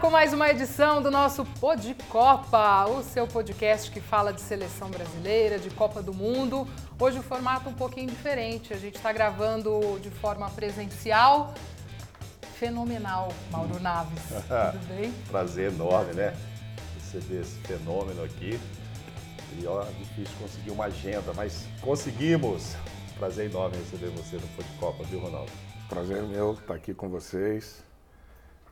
com 0.00 0.08
mais 0.08 0.32
uma 0.32 0.48
edição 0.48 1.02
do 1.02 1.10
nosso 1.10 1.44
Pod 1.44 1.94
Copa, 2.08 2.86
o 2.86 3.02
seu 3.02 3.26
podcast 3.26 3.90
que 3.90 4.00
fala 4.00 4.32
de 4.32 4.40
seleção 4.40 4.88
brasileira, 4.90 5.58
de 5.58 5.68
Copa 5.68 6.02
do 6.02 6.14
Mundo. 6.14 6.66
Hoje 6.98 7.18
o 7.18 7.22
formato 7.22 7.68
um 7.68 7.74
pouquinho 7.74 8.08
diferente. 8.08 8.72
A 8.72 8.78
gente 8.78 8.96
está 8.96 9.12
gravando 9.12 9.98
de 10.00 10.08
forma 10.08 10.48
presencial. 10.48 11.52
Fenomenal, 12.54 13.30
Mauro 13.50 13.78
Naves. 13.78 14.22
Tudo 14.72 14.86
bem? 14.88 15.12
Prazer 15.28 15.70
enorme, 15.70 16.14
né? 16.14 16.34
Receber 16.94 17.42
esse 17.42 17.58
fenômeno 17.58 18.24
aqui. 18.24 18.58
E 19.58 19.66
ó, 19.66 19.82
difícil 19.82 20.34
conseguir 20.40 20.70
uma 20.70 20.86
agenda, 20.86 21.34
mas 21.34 21.66
conseguimos. 21.82 22.74
Prazer 23.18 23.50
enorme 23.50 23.76
receber 23.76 24.08
você 24.12 24.36
no 24.36 24.48
Pod 24.48 24.68
Copa, 24.78 25.04
viu, 25.04 25.20
Ronaldo? 25.20 25.52
Prazer 25.90 26.22
meu 26.22 26.54
estar 26.54 26.74
aqui 26.74 26.94
com 26.94 27.10
vocês. 27.10 27.84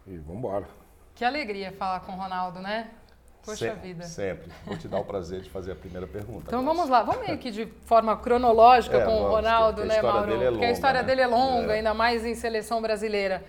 E 0.06 0.16
vamos 0.16 0.38
embora. 0.38 0.77
Que 1.18 1.24
alegria 1.24 1.72
falar 1.72 1.98
com 2.00 2.12
o 2.12 2.14
Ronaldo, 2.14 2.60
né? 2.60 2.90
Poxa 3.44 3.72
Sem- 3.72 3.74
vida. 3.80 4.04
Sempre. 4.04 4.52
Vou 4.64 4.76
te 4.76 4.86
dar 4.86 4.98
o 4.98 5.04
prazer 5.04 5.40
de 5.40 5.50
fazer 5.50 5.72
a 5.72 5.74
primeira 5.74 6.06
pergunta. 6.06 6.44
Então 6.46 6.60
agora. 6.60 6.76
vamos 6.76 6.88
lá, 6.88 7.02
vamos 7.02 7.26
meio 7.26 7.36
que 7.38 7.50
de 7.50 7.66
forma 7.86 8.16
cronológica 8.16 8.98
É, 8.98 9.04
com 9.04 9.10
o 9.14 9.16
vamos, 9.16 9.30
Ronaldo, 9.32 9.82
porque 9.82 9.82
a 9.82 9.86
né, 9.88 9.94
história 9.96 10.12
Mauro? 10.20 10.30
dele 10.30 10.44
é 10.44 10.48
Porque 10.50 10.64
a 10.64 10.68
longa, 10.68 10.72
história 10.72 11.00
né? 11.02 11.06
dele 11.08 11.20
é 11.22 11.26
longa, 11.26 11.72
É. 11.72 11.76
ainda 11.78 11.92
mais 11.92 12.24
em 12.24 12.36
seleção 12.36 12.80
brasileira. 12.80 13.42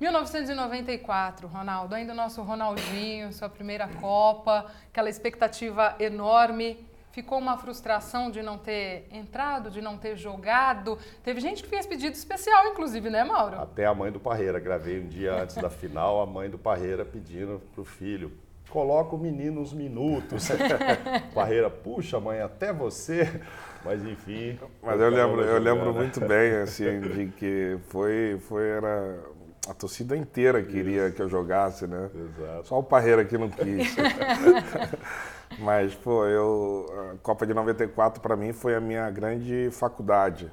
1994, 0.00 1.48
Ronaldo, 1.48 1.94
ainda 1.94 2.12
o 2.12 2.16
nosso 2.16 2.42
Ronaldinho, 2.42 3.32
sua 3.32 3.48
primeira 3.48 3.88
Copa, 3.88 4.66
aquela 4.90 5.08
expectativa 5.08 5.94
enorme. 5.98 6.86
Ficou 7.14 7.38
uma 7.38 7.56
frustração 7.56 8.28
de 8.28 8.42
não 8.42 8.58
ter 8.58 9.06
entrado, 9.12 9.70
de 9.70 9.80
não 9.80 9.96
ter 9.96 10.16
jogado. 10.16 10.98
Teve 11.22 11.40
gente 11.40 11.62
que 11.62 11.68
fez 11.68 11.86
pedido 11.86 12.12
especial, 12.12 12.66
inclusive, 12.66 13.08
né, 13.08 13.22
Mauro? 13.22 13.56
Até 13.60 13.86
a 13.86 13.94
mãe 13.94 14.10
do 14.10 14.18
Parreira. 14.18 14.58
Gravei 14.58 15.00
um 15.00 15.06
dia 15.06 15.32
antes 15.32 15.54
da 15.54 15.70
final, 15.70 16.20
a 16.20 16.26
mãe 16.26 16.50
do 16.50 16.58
Parreira 16.58 17.04
pedindo 17.04 17.62
pro 17.72 17.84
filho. 17.84 18.32
Coloca 18.68 19.14
o 19.14 19.18
menino 19.18 19.60
uns 19.60 19.72
minutos. 19.72 20.48
Parreira, 21.32 21.70
puxa, 21.70 22.18
mãe, 22.18 22.40
até 22.40 22.72
você. 22.72 23.40
Mas 23.84 24.04
enfim. 24.04 24.58
Mas 24.82 25.00
eu 25.00 25.08
lembro, 25.08 25.40
eu 25.40 25.60
lembro 25.60 25.94
muito 25.94 26.18
bem, 26.18 26.56
assim, 26.56 27.00
de 27.00 27.26
que 27.28 27.78
foi, 27.90 28.40
foi 28.40 28.68
era 28.70 29.22
a 29.68 29.72
torcida 29.72 30.16
inteira 30.16 30.62
queria 30.62 31.10
que 31.10 31.22
eu 31.22 31.28
jogasse, 31.28 31.86
né? 31.86 32.10
Exato. 32.12 32.68
Só 32.68 32.78
o 32.80 32.82
Parreira 32.82 33.24
que 33.24 33.38
não 33.38 33.48
quis. 33.48 33.94
Mas, 35.58 35.94
pô, 35.94 36.26
eu, 36.26 36.86
a 37.12 37.18
Copa 37.22 37.46
de 37.46 37.54
94 37.54 38.20
para 38.20 38.36
mim 38.36 38.52
foi 38.52 38.74
a 38.74 38.80
minha 38.80 39.10
grande 39.10 39.68
faculdade. 39.70 40.50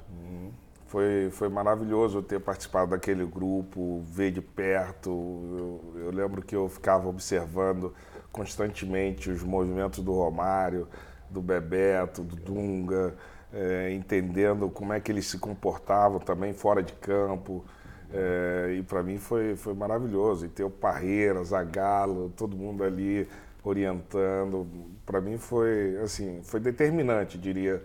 Foi, 0.92 1.30
foi 1.30 1.48
maravilhoso 1.48 2.22
ter 2.22 2.38
participado 2.38 2.90
daquele 2.90 3.24
grupo, 3.24 4.02
ver 4.06 4.30
de 4.30 4.42
perto. 4.42 5.10
Eu, 5.10 6.02
eu 6.02 6.10
lembro 6.10 6.42
que 6.42 6.54
eu 6.54 6.68
ficava 6.68 7.08
observando 7.08 7.94
constantemente 8.30 9.30
os 9.30 9.42
movimentos 9.42 10.04
do 10.04 10.12
Romário, 10.12 10.86
do 11.30 11.40
Bebeto, 11.40 12.22
do 12.22 12.36
Dunga, 12.36 13.14
eh, 13.54 13.90
entendendo 13.94 14.68
como 14.68 14.92
é 14.92 15.00
que 15.00 15.10
eles 15.10 15.26
se 15.26 15.38
comportavam 15.38 16.18
também 16.18 16.52
fora 16.52 16.82
de 16.82 16.92
campo. 16.92 17.64
Eh, 18.12 18.76
e 18.80 18.82
para 18.82 19.02
mim 19.02 19.16
foi, 19.16 19.56
foi 19.56 19.72
maravilhoso. 19.72 20.44
E 20.44 20.48
ter 20.50 20.64
o 20.64 20.70
Parreira, 20.70 21.42
Zagallo, 21.42 22.30
todo 22.36 22.54
mundo 22.54 22.84
ali 22.84 23.26
orientando. 23.64 24.66
Para 25.06 25.20
mim 25.20 25.38
foi 25.38 25.98
assim, 26.02 26.40
foi 26.42 26.60
determinante, 26.60 27.38
diria 27.38 27.82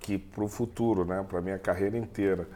que 0.00 0.18
para 0.18 0.42
o 0.44 0.48
futuro, 0.48 1.04
né, 1.04 1.24
para 1.28 1.40
minha 1.40 1.58
carreira 1.58 1.96
inteira, 1.96 2.46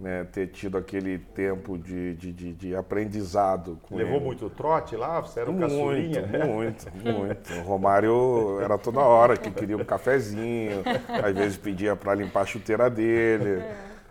né, 0.00 0.24
ter 0.24 0.48
tido 0.48 0.76
aquele 0.78 1.18
tempo 1.18 1.76
de, 1.78 2.14
de, 2.14 2.32
de, 2.32 2.52
de 2.54 2.76
aprendizado. 2.76 3.78
Levou 3.90 4.16
ele. 4.16 4.24
muito 4.26 4.48
trote 4.50 4.96
lá? 4.96 5.20
Você 5.20 5.40
era 5.40 5.50
um 5.50 5.54
Muito, 5.54 5.70
caçulinha? 5.70 6.46
muito, 6.46 6.86
muito. 7.04 7.52
O 7.54 7.62
Romário 7.62 8.60
era 8.60 8.76
toda 8.78 9.00
hora 9.00 9.36
que 9.36 9.50
queria 9.50 9.76
um 9.76 9.84
cafezinho, 9.84 10.84
às 11.22 11.34
vezes 11.34 11.56
pedia 11.56 11.94
para 11.96 12.14
limpar 12.14 12.42
a 12.42 12.46
chuteira 12.46 12.88
dele. 12.90 13.62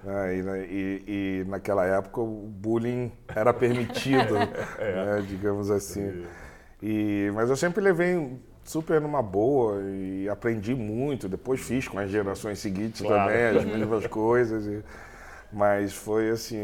né, 0.03 0.35
e, 0.35 0.41
e- 0.71 1.41
e 1.41 1.45
naquela 1.49 1.85
época 1.85 2.21
o 2.21 2.47
bullying 2.47 3.11
era 3.35 3.53
permitido, 3.53 4.33
né, 4.37 5.23
digamos 5.27 5.69
assim. 5.71 6.25
E, 6.81 7.31
mas 7.33 7.49
eu 7.49 7.55
sempre 7.55 7.81
levei 7.81 8.37
super 8.63 8.99
numa 9.01 9.21
boa 9.21 9.81
e 9.83 10.27
aprendi 10.29 10.75
muito. 10.75 11.27
Depois 11.29 11.59
fiz 11.61 11.87
com 11.87 11.97
as 11.99 12.09
gerações 12.09 12.59
seguintes 12.59 13.01
Claro. 13.01 13.31
também 13.31 13.43
as 13.57 13.65
mesmas 13.65 14.05
coisas. 14.07 14.65
e- 14.65 14.83
mas 15.51 15.93
foi 15.93 16.29
assim, 16.29 16.59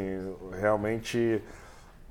realmente 0.59 1.41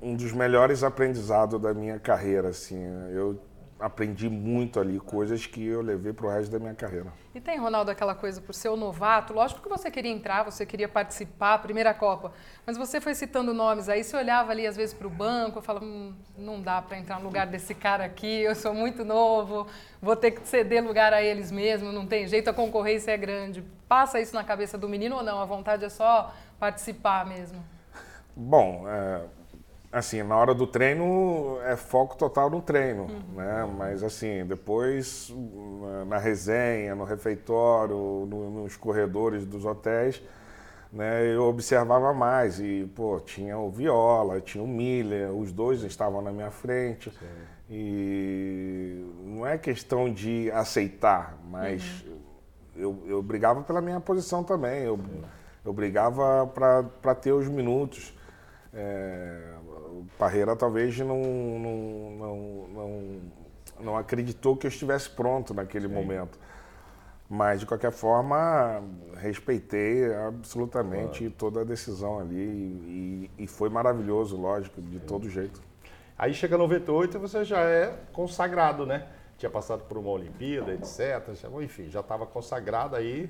um 0.01 0.15
dos 0.15 0.33
melhores 0.33 0.83
aprendizados 0.83 1.61
da 1.61 1.73
minha 1.73 1.99
carreira. 1.99 2.49
Assim, 2.49 2.83
eu 3.13 3.39
aprendi 3.79 4.29
muito 4.29 4.79
ali, 4.79 4.99
coisas 4.99 5.45
que 5.45 5.65
eu 5.65 5.81
levei 5.81 6.13
para 6.13 6.25
o 6.25 6.29
resto 6.29 6.51
da 6.51 6.59
minha 6.59 6.73
carreira. 6.73 7.11
E 7.35 7.41
tem, 7.41 7.57
Ronaldo, 7.57 7.91
aquela 7.91 8.15
coisa 8.15 8.39
por 8.39 8.53
ser 8.53 8.69
o 8.69 8.75
novato. 8.75 9.33
Lógico 9.33 9.61
que 9.61 9.69
você 9.69 9.89
queria 9.89 10.11
entrar, 10.11 10.43
você 10.43 10.65
queria 10.65 10.87
participar, 10.87 11.57
primeira 11.59 11.93
Copa. 11.93 12.31
Mas 12.65 12.77
você 12.77 13.01
foi 13.01 13.15
citando 13.15 13.53
nomes 13.53 13.89
aí, 13.89 14.03
você 14.03 14.15
olhava 14.15 14.51
ali 14.51 14.65
às 14.65 14.75
vezes 14.75 14.93
para 14.93 15.07
o 15.07 15.09
banco, 15.09 15.59
eu 15.59 15.61
falava, 15.61 15.85
hum, 15.85 16.13
não 16.37 16.61
dá 16.61 16.81
para 16.81 16.97
entrar 16.97 17.19
no 17.19 17.25
lugar 17.25 17.47
desse 17.47 17.73
cara 17.73 18.05
aqui, 18.05 18.41
eu 18.41 18.55
sou 18.55 18.73
muito 18.73 19.03
novo, 19.03 19.67
vou 20.01 20.15
ter 20.15 20.31
que 20.31 20.47
ceder 20.47 20.83
lugar 20.83 21.13
a 21.13 21.21
eles 21.21 21.51
mesmo, 21.51 21.91
não 21.91 22.05
tem 22.05 22.27
jeito, 22.27 22.49
a 22.49 22.53
concorrência 22.53 23.11
é 23.11 23.17
grande. 23.17 23.63
Passa 23.87 24.19
isso 24.19 24.33
na 24.33 24.43
cabeça 24.43 24.77
do 24.77 24.87
menino 24.87 25.17
ou 25.17 25.23
não? 25.23 25.41
A 25.41 25.45
vontade 25.45 25.83
é 25.83 25.89
só 25.89 26.33
participar 26.59 27.25
mesmo. 27.25 27.63
Bom, 28.35 28.85
é, 28.87 29.21
assim, 29.93 30.23
na 30.23 30.35
hora 30.35 30.53
do 30.53 30.65
treino 30.65 31.59
é 31.63 31.75
foco 31.75 32.17
total 32.17 32.49
no 32.49 32.61
treino, 32.61 33.07
né? 33.35 33.69
Mas 33.77 34.01
assim, 34.03 34.43
depois 34.45 35.31
na- 36.07 36.17
resenha, 36.17 36.95
no 36.95 37.03
refeitório, 37.03 37.95
no- 37.95 38.63
nos 38.63 38.75
corredores 38.75 39.45
dos 39.45 39.63
hotéis, 39.63 40.21
né, 40.91 41.25
eu 41.33 41.43
observava 41.43 42.13
mais 42.13 42.59
e, 42.59 42.89
pô, 42.95 43.19
tinha 43.19 43.57
o 43.57 43.69
Viola, 43.69 44.41
tinha 44.41 44.63
o 44.63 44.67
Miller, 44.67 45.31
os 45.31 45.51
dois 45.51 45.83
estavam 45.83 46.21
na 46.21 46.31
minha 46.31 46.51
frente. 46.51 47.09
E 47.69 49.05
não 49.23 49.45
é 49.47 49.57
questão 49.57 50.11
de 50.11 50.51
aceitar, 50.51 51.37
mas 51.49 52.03
eu, 52.75 53.01
eu 53.05 53.21
brigava 53.21 53.61
pela 53.61 53.81
minha 53.81 53.99
posição 53.99 54.43
também. 54.43 54.83
Eu, 54.83 54.99
eu 55.65 55.71
brigava 55.73 56.45
para 56.47 57.15
ter 57.15 57.31
os 57.31 57.47
minutos. 57.47 58.13
É, 58.75 59.53
o 59.99 60.05
Parreira 60.17 60.55
talvez 60.55 60.97
não, 60.99 61.21
não, 61.21 62.11
não, 62.17 62.67
não, 62.67 63.21
não 63.79 63.97
acreditou 63.97 64.57
que 64.57 64.65
eu 64.65 64.69
estivesse 64.69 65.09
pronto 65.09 65.53
naquele 65.53 65.87
momento. 65.87 66.39
Mas, 67.29 67.61
de 67.61 67.65
qualquer 67.65 67.91
forma, 67.91 68.83
respeitei 69.17 70.13
absolutamente 70.13 71.29
toda 71.31 71.61
a 71.61 71.63
decisão 71.63 72.19
ali. 72.19 72.35
E, 72.35 73.31
e 73.39 73.47
foi 73.47 73.69
maravilhoso, 73.69 74.37
lógico, 74.37 74.81
de 74.81 74.99
todo 74.99 75.29
jeito. 75.29 75.61
Aí 76.17 76.33
chega 76.33 76.57
98 76.57 77.17
e 77.17 77.19
você 77.19 77.43
já 77.43 77.61
é 77.61 77.93
consagrado, 78.11 78.85
né? 78.85 79.07
Tinha 79.37 79.49
passado 79.49 79.83
por 79.85 79.97
uma 79.97 80.11
Olimpíada, 80.11 80.73
etc. 80.73 81.27
Enfim, 81.61 81.89
já 81.89 82.01
estava 82.01 82.25
consagrado 82.25 82.95
aí, 82.95 83.29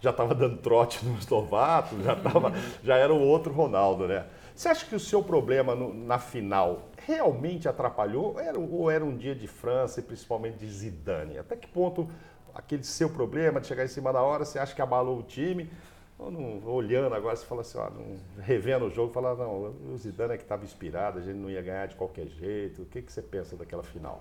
já 0.00 0.10
estava 0.10 0.34
dando 0.34 0.58
trote 0.58 1.04
nos 1.06 1.26
novatos, 1.26 2.02
já, 2.04 2.14
tava, 2.16 2.52
já 2.82 2.96
era 2.96 3.12
o 3.12 3.20
outro 3.20 3.52
Ronaldo, 3.52 4.06
né? 4.06 4.26
Você 4.60 4.68
acha 4.68 4.84
que 4.84 4.94
o 4.94 5.00
seu 5.00 5.22
problema 5.22 5.74
no- 5.74 5.94
na 5.94 6.18
final 6.18 6.90
realmente 7.06 7.66
atrapalhou? 7.66 8.34
Ou 8.34 8.38
era, 8.38 8.58
ou 8.60 8.90
era 8.90 9.02
um 9.02 9.16
dia 9.16 9.34
de 9.34 9.46
França 9.46 10.00
e 10.00 10.02
principalmente 10.02 10.58
de 10.58 10.70
Zidane? 10.70 11.38
Até 11.38 11.56
que 11.56 11.66
ponto 11.66 12.06
aquele 12.54 12.84
seu 12.84 13.08
problema 13.08 13.58
de 13.58 13.66
chegar 13.66 13.86
em 13.86 13.88
cima 13.88 14.12
da 14.12 14.20
hora, 14.20 14.44
você 14.44 14.58
acha 14.58 14.74
que 14.74 14.82
abalou 14.82 15.18
o 15.18 15.22
time? 15.22 15.70
Ou 16.18 16.30
não- 16.30 16.62
olhando 16.70 17.14
agora, 17.14 17.34
você 17.34 17.46
fala 17.46 17.62
assim, 17.62 17.78
ó, 17.78 17.88
não- 17.88 18.18
revendo 18.42 18.84
o 18.84 18.90
jogo, 18.90 19.14
fala, 19.14 19.34
não, 19.34 19.74
o 19.94 19.96
Zidane 19.96 20.34
é 20.34 20.36
que 20.36 20.42
estava 20.42 20.62
inspirado, 20.62 21.20
a 21.20 21.22
gente 21.22 21.38
não 21.38 21.48
ia 21.48 21.62
ganhar 21.62 21.86
de 21.86 21.96
qualquer 21.96 22.26
jeito. 22.26 22.82
O 22.82 22.84
que, 22.84 23.00
que 23.00 23.10
você 23.10 23.22
pensa 23.22 23.56
daquela 23.56 23.82
final? 23.82 24.20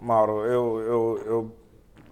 Mauro, 0.00 0.44
eu, 0.44 0.80
eu, 0.80 1.22
eu, 1.24 1.56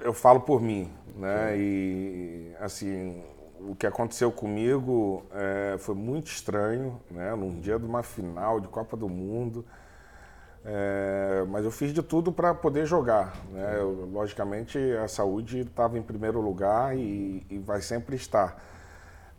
eu 0.01 0.13
falo 0.13 0.43
por 0.43 0.63
mim, 0.63 0.93
né? 1.17 1.59
E, 1.59 2.53
assim, 2.61 3.25
o 3.69 3.75
que 3.75 3.87
aconteceu 3.87 4.31
comigo 4.31 5.25
é, 5.33 5.77
foi 5.79 5.95
muito 5.95 6.27
estranho, 6.29 7.01
né? 7.11 7.35
Num 7.35 7.61
dia 7.61 7.79
de 7.79 7.85
uma 7.85 8.03
final 8.03 8.61
de 8.61 8.69
Copa 8.69 8.97
do 8.97 9.09
Mundo. 9.09 9.65
É, 10.65 11.45
mas 11.49 11.65
eu 11.65 11.71
fiz 11.71 11.93
de 11.93 12.03
tudo 12.03 12.33
para 12.33 12.55
poder 12.55 12.87
jogar. 12.87 13.37
Né? 13.51 13.77
Eu, 13.79 14.09
logicamente, 14.11 14.79
a 15.03 15.07
saúde 15.09 15.61
estava 15.61 15.99
em 15.99 16.03
primeiro 16.03 16.41
lugar 16.41 16.97
e, 16.97 17.45
e 17.51 17.59
vai 17.59 17.83
sempre 17.83 18.17
estar. 18.17 18.63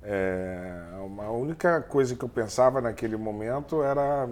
É, 0.04 0.72
a 1.18 1.32
única 1.32 1.82
coisa 1.82 2.16
que 2.16 2.24
eu 2.24 2.30
pensava 2.30 2.80
naquele 2.80 3.18
momento 3.18 3.82
era 3.82 4.30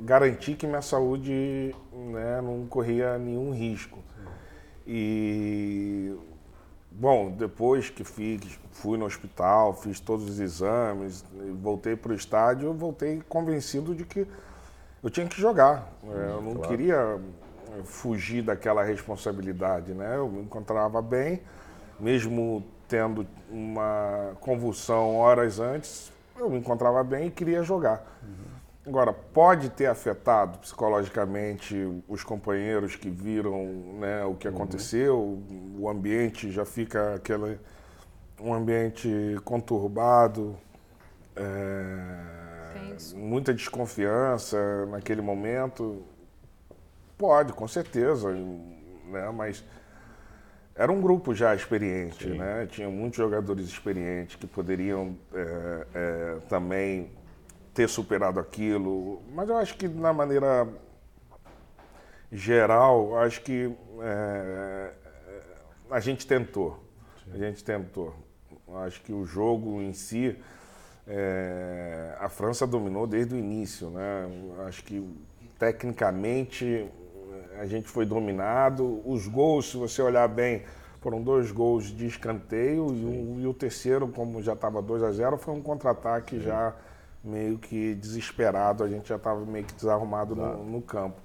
garantir 0.00 0.54
que 0.54 0.66
minha 0.66 0.82
saúde 0.82 1.74
né, 1.92 2.40
não 2.40 2.66
corria 2.66 3.18
nenhum 3.18 3.52
risco. 3.52 3.98
E, 4.86 6.16
bom, 6.94 7.30
depois 7.30 7.90
que 7.90 8.04
fiz, 8.04 8.58
fui 8.70 8.98
no 8.98 9.04
hospital, 9.04 9.74
fiz 9.74 10.00
todos 10.00 10.28
os 10.28 10.40
exames, 10.40 11.24
voltei 11.60 11.96
para 11.96 12.12
o 12.12 12.14
estádio, 12.14 12.72
voltei 12.72 13.22
convencido 13.28 13.94
de 13.94 14.04
que 14.04 14.26
eu 15.02 15.10
tinha 15.10 15.26
que 15.26 15.40
jogar. 15.40 15.88
É, 16.04 16.30
eu 16.30 16.42
não 16.42 16.54
claro. 16.54 16.68
queria 16.68 17.20
fugir 17.84 18.42
daquela 18.42 18.82
responsabilidade, 18.82 19.92
né? 19.92 20.16
Eu 20.16 20.28
me 20.28 20.42
encontrava 20.42 21.00
bem, 21.00 21.40
mesmo 21.98 22.64
tendo 22.86 23.26
uma 23.50 24.32
convulsão 24.40 25.16
horas 25.16 25.58
antes, 25.58 26.12
eu 26.38 26.50
me 26.50 26.58
encontrava 26.58 27.02
bem 27.02 27.28
e 27.28 27.30
queria 27.30 27.62
jogar. 27.62 28.04
Uhum. 28.22 28.51
Agora, 28.84 29.12
pode 29.12 29.70
ter 29.70 29.86
afetado 29.86 30.58
psicologicamente 30.58 31.76
os 32.08 32.24
companheiros 32.24 32.96
que 32.96 33.08
viram 33.08 33.64
né, 34.00 34.24
o 34.24 34.34
que 34.34 34.48
uhum. 34.48 34.54
aconteceu, 34.54 35.40
o 35.78 35.88
ambiente 35.88 36.50
já 36.50 36.64
fica 36.64 37.14
aquele, 37.14 37.60
um 38.40 38.52
ambiente 38.52 39.08
conturbado, 39.44 40.56
é, 41.36 42.94
muita 43.14 43.54
desconfiança 43.54 44.86
naquele 44.86 45.22
momento. 45.22 46.02
Pode, 47.16 47.52
com 47.52 47.68
certeza, 47.68 48.32
né, 48.32 49.30
mas 49.32 49.64
era 50.74 50.90
um 50.90 51.00
grupo 51.00 51.32
já 51.34 51.54
experiente, 51.54 52.24
Sim. 52.24 52.38
né? 52.38 52.66
Tinha 52.66 52.88
muitos 52.88 53.18
jogadores 53.18 53.66
experientes 53.66 54.34
que 54.34 54.46
poderiam 54.46 55.16
é, 55.32 55.86
é, 55.94 56.38
também 56.48 57.10
ter 57.74 57.88
superado 57.88 58.38
aquilo. 58.38 59.22
Mas 59.34 59.48
eu 59.48 59.56
acho 59.56 59.76
que 59.76 59.88
na 59.88 60.12
maneira 60.12 60.68
geral, 62.30 63.18
acho 63.18 63.42
que 63.42 63.74
é, 64.00 64.90
a 65.90 66.00
gente 66.00 66.26
tentou. 66.26 66.82
A 67.32 67.36
gente 67.36 67.62
tentou. 67.62 68.14
Acho 68.84 69.02
que 69.02 69.12
o 69.12 69.24
jogo 69.24 69.82
em 69.82 69.92
si, 69.92 70.36
é, 71.06 72.16
a 72.18 72.28
França 72.28 72.66
dominou 72.66 73.06
desde 73.06 73.34
o 73.34 73.38
início, 73.38 73.90
né? 73.90 74.28
Acho 74.66 74.82
que 74.84 75.06
tecnicamente 75.58 76.90
a 77.58 77.66
gente 77.66 77.88
foi 77.88 78.06
dominado. 78.06 79.02
Os 79.04 79.26
gols, 79.26 79.70
se 79.70 79.76
você 79.76 80.00
olhar 80.00 80.26
bem, 80.28 80.62
foram 81.00 81.22
dois 81.22 81.50
gols 81.50 81.84
de 81.84 82.06
escanteio 82.06 82.94
e, 82.94 83.04
um, 83.04 83.40
e, 83.40 83.46
o 83.46 83.52
terceiro, 83.52 84.08
como 84.08 84.42
já 84.42 84.54
estava 84.54 84.80
2 84.80 85.02
a 85.02 85.12
0 85.12 85.36
foi 85.36 85.52
um 85.54 85.60
contra-ataque 85.60 86.40
já 86.40 86.74
meio 87.24 87.58
que 87.58 87.94
desesperado, 87.94 88.82
a 88.82 88.88
gente 88.88 89.08
já 89.08 89.16
estava 89.16 89.44
meio 89.44 89.64
que 89.64 89.74
desarrumado 89.74 90.34
no, 90.34 90.64
no, 90.64 90.82
campo. 90.82 91.20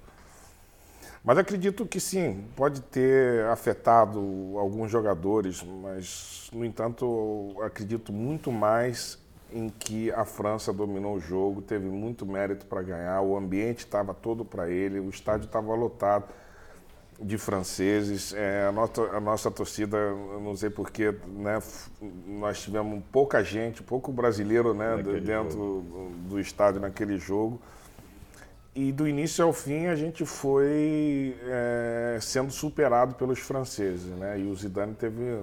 Mas 1.24 1.36
acredito 1.38 1.84
que 1.84 1.98
sim, 1.98 2.44
pode 2.56 2.80
ter 2.80 3.44
afetado 3.46 4.18
alguns 4.56 4.90
jogadores, 4.90 5.62
mas, 5.62 6.48
no 6.52 6.64
entanto, 6.64 7.54
acredito 7.62 8.12
muito 8.12 8.52
mais 8.52 9.18
em 9.52 9.68
que 9.68 10.10
a 10.12 10.24
França 10.24 10.72
dominou 10.72 11.16
o 11.16 11.20
jogo, 11.20 11.62
teve 11.62 11.86
muito 11.86 12.24
mérito 12.24 12.66
para 12.66 12.82
ganhar, 12.82 13.20
o 13.22 13.36
ambiente 13.36 13.80
estava 13.80 14.14
todo 14.14 14.44
para 14.44 14.68
ele, 14.70 15.00
o 15.00 15.08
estádio 15.08 15.46
estava 15.46 15.74
lotado 15.74 16.26
de 17.20 17.36
franceses. 17.36 18.32
É, 18.34 18.66
a, 18.66 18.72
nossa, 18.72 19.02
a 19.02 19.20
nossa 19.20 19.50
torcida, 19.50 19.96
não 20.40 20.54
sei 20.56 20.70
porquê, 20.70 21.14
né, 21.26 21.60
nós 22.26 22.62
tivemos 22.62 23.02
pouca 23.10 23.42
gente, 23.42 23.82
pouco 23.82 24.12
brasileiro 24.12 24.74
né, 24.74 25.02
dentro 25.24 25.56
do, 25.56 26.10
do 26.28 26.40
estádio 26.40 26.80
naquele 26.80 27.18
jogo. 27.18 27.60
E 28.74 28.92
do 28.92 29.08
início 29.08 29.44
ao 29.44 29.52
fim 29.52 29.86
a 29.86 29.96
gente 29.96 30.24
foi 30.24 31.36
é, 31.42 32.18
sendo 32.20 32.52
superado 32.52 33.16
pelos 33.16 33.40
franceses, 33.40 34.06
né? 34.16 34.38
E 34.38 34.46
o 34.46 34.54
Zidane 34.54 34.94
teve 34.94 35.42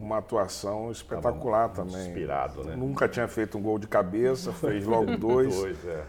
uma 0.00 0.18
atuação 0.18 0.90
espetacular 0.90 1.68
Tava 1.68 1.88
também. 1.88 2.08
Inspirado, 2.08 2.64
né? 2.64 2.74
Nunca 2.74 3.08
tinha 3.08 3.28
feito 3.28 3.56
um 3.56 3.62
gol 3.62 3.78
de 3.78 3.86
cabeça, 3.86 4.52
fez 4.52 4.84
logo 4.84 5.14
dois. 5.16 5.54
dois 5.54 5.86
é. 5.86 6.04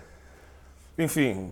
Enfim, 0.97 1.51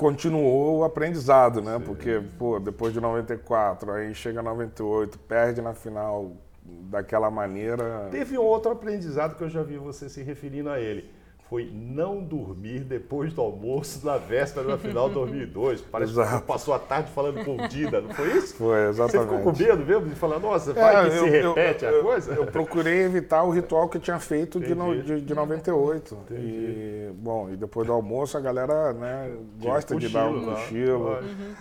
continuou 0.00 0.78
o 0.78 0.84
aprendizado, 0.84 1.60
né? 1.60 1.78
Sim. 1.78 1.84
Porque, 1.84 2.22
pô, 2.38 2.58
depois 2.58 2.94
de 2.94 3.00
94, 3.00 3.92
aí 3.92 4.14
chega 4.14 4.42
98, 4.42 5.18
perde 5.18 5.60
na 5.60 5.74
final 5.74 6.32
daquela 6.64 7.30
maneira. 7.30 8.08
Teve 8.10 8.38
um 8.38 8.42
outro 8.42 8.72
aprendizado 8.72 9.36
que 9.36 9.44
eu 9.44 9.50
já 9.50 9.62
vi 9.62 9.76
você 9.76 10.08
se 10.08 10.22
referindo 10.22 10.70
a 10.70 10.80
ele 10.80 11.19
foi 11.50 11.68
não 11.74 12.22
dormir 12.22 12.84
depois 12.84 13.32
do 13.32 13.42
almoço 13.42 14.06
na 14.06 14.16
véspera 14.16 14.68
da 14.68 14.78
final 14.78 15.08
de 15.08 15.16
2002. 15.16 15.80
Parece 15.80 16.12
Exato. 16.12 16.42
que 16.42 16.46
passou 16.46 16.72
a 16.72 16.78
tarde 16.78 17.10
falando 17.10 17.44
com 17.44 17.56
o 17.56 17.68
Dida, 17.68 18.00
não 18.00 18.10
foi 18.10 18.36
isso? 18.36 18.54
Foi, 18.54 18.88
exatamente. 18.88 19.28
Você 19.28 19.36
ficou 19.36 19.52
com 19.52 19.58
medo 19.58 19.84
mesmo 19.84 20.08
de 20.08 20.14
falar, 20.14 20.38
nossa, 20.38 20.72
vai 20.72 20.94
é, 20.94 21.10
que 21.10 21.16
eu, 21.16 21.24
se 21.24 21.28
repete 21.28 21.84
eu, 21.84 21.98
a 21.98 22.02
coisa? 22.04 22.32
Eu, 22.34 22.44
eu, 22.44 22.46
procurei 22.46 23.00
evitar 23.00 23.42
o 23.42 23.50
ritual 23.50 23.88
que 23.88 23.96
eu 23.96 24.00
tinha 24.00 24.20
feito 24.20 24.60
de, 24.60 24.76
no, 24.76 25.02
de, 25.02 25.20
de 25.20 25.34
98. 25.34 26.14
Entendi. 26.14 26.40
E, 26.40 27.10
bom, 27.14 27.50
e 27.50 27.56
depois 27.56 27.84
do 27.84 27.92
almoço 27.92 28.38
a 28.38 28.40
galera 28.40 28.92
né, 28.92 29.32
gosta 29.60 29.96
de 29.96 30.08
dar 30.08 30.28
um 30.28 30.44
cochilo. 30.44 31.14
Uhum. 31.14 31.54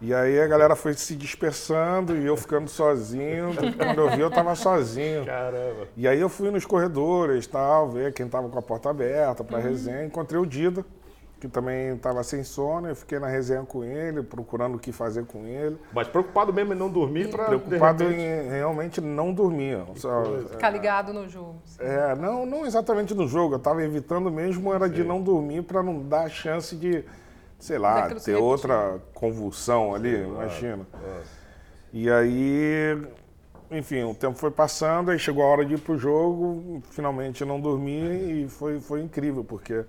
E 0.00 0.14
aí 0.14 0.40
a 0.40 0.46
galera 0.46 0.74
foi 0.74 0.94
se 0.94 1.14
dispersando 1.14 2.16
e 2.16 2.24
eu 2.24 2.34
ficando 2.34 2.70
sozinho. 2.70 3.50
Quando 3.76 4.00
eu 4.00 4.10
vi, 4.10 4.20
eu 4.20 4.28
estava 4.28 4.54
sozinho. 4.54 5.26
Caramba. 5.26 5.88
E 5.94 6.08
aí 6.08 6.18
eu 6.18 6.28
fui 6.30 6.50
nos 6.50 6.64
corredores, 6.64 7.46
tal, 7.46 7.90
ver 7.90 8.14
quem 8.14 8.24
estava 8.24 8.48
com 8.48 8.58
a 8.58 8.62
porta 8.62 8.88
aberta 8.88 9.44
para 9.44 9.58
uhum. 9.58 9.64
resenha. 9.64 10.06
Encontrei 10.06 10.40
o 10.40 10.46
Dida, 10.46 10.86
que 11.38 11.46
também 11.46 11.94
estava 11.96 12.22
sem 12.22 12.42
sono. 12.42 12.88
Eu 12.88 12.96
fiquei 12.96 13.18
na 13.18 13.26
resenha 13.26 13.62
com 13.62 13.84
ele, 13.84 14.22
procurando 14.22 14.76
o 14.76 14.78
que 14.78 14.90
fazer 14.90 15.26
com 15.26 15.44
ele. 15.46 15.76
Mas 15.92 16.08
preocupado 16.08 16.50
mesmo 16.50 16.72
em 16.72 16.76
não 16.76 16.88
dormir 16.88 17.28
para 17.28 17.44
Preocupado 17.44 18.04
repente... 18.04 18.22
em 18.22 18.48
realmente 18.48 19.02
não 19.02 19.34
dormir. 19.34 19.84
Só, 19.96 20.24
Ficar 20.50 20.70
ligado 20.70 21.12
no 21.12 21.28
jogo. 21.28 21.56
É, 21.78 22.14
não, 22.14 22.46
não 22.46 22.64
exatamente 22.64 23.14
no 23.14 23.28
jogo. 23.28 23.52
Eu 23.52 23.58
estava 23.58 23.84
evitando 23.84 24.30
mesmo 24.30 24.72
era 24.72 24.88
Sim. 24.88 24.94
de 24.94 25.04
não 25.04 25.20
dormir 25.20 25.62
para 25.62 25.82
não 25.82 26.00
dar 26.02 26.30
chance 26.30 26.74
de 26.74 27.04
sei 27.60 27.78
lá, 27.78 28.08
ter 28.14 28.34
outra 28.34 29.00
convulsão 29.14 29.94
ali, 29.94 30.22
imagina. 30.22 30.86
É. 31.04 31.20
E 31.92 32.10
aí, 32.10 32.98
enfim, 33.70 34.02
o 34.04 34.14
tempo 34.14 34.38
foi 34.38 34.50
passando, 34.50 35.10
aí 35.10 35.18
chegou 35.18 35.44
a 35.44 35.46
hora 35.46 35.64
de 35.64 35.74
ir 35.74 35.78
pro 35.78 35.98
jogo, 35.98 36.82
finalmente 36.90 37.44
não 37.44 37.60
dormi 37.60 38.44
e 38.44 38.48
foi, 38.48 38.80
foi 38.80 39.02
incrível, 39.02 39.44
porque 39.44 39.84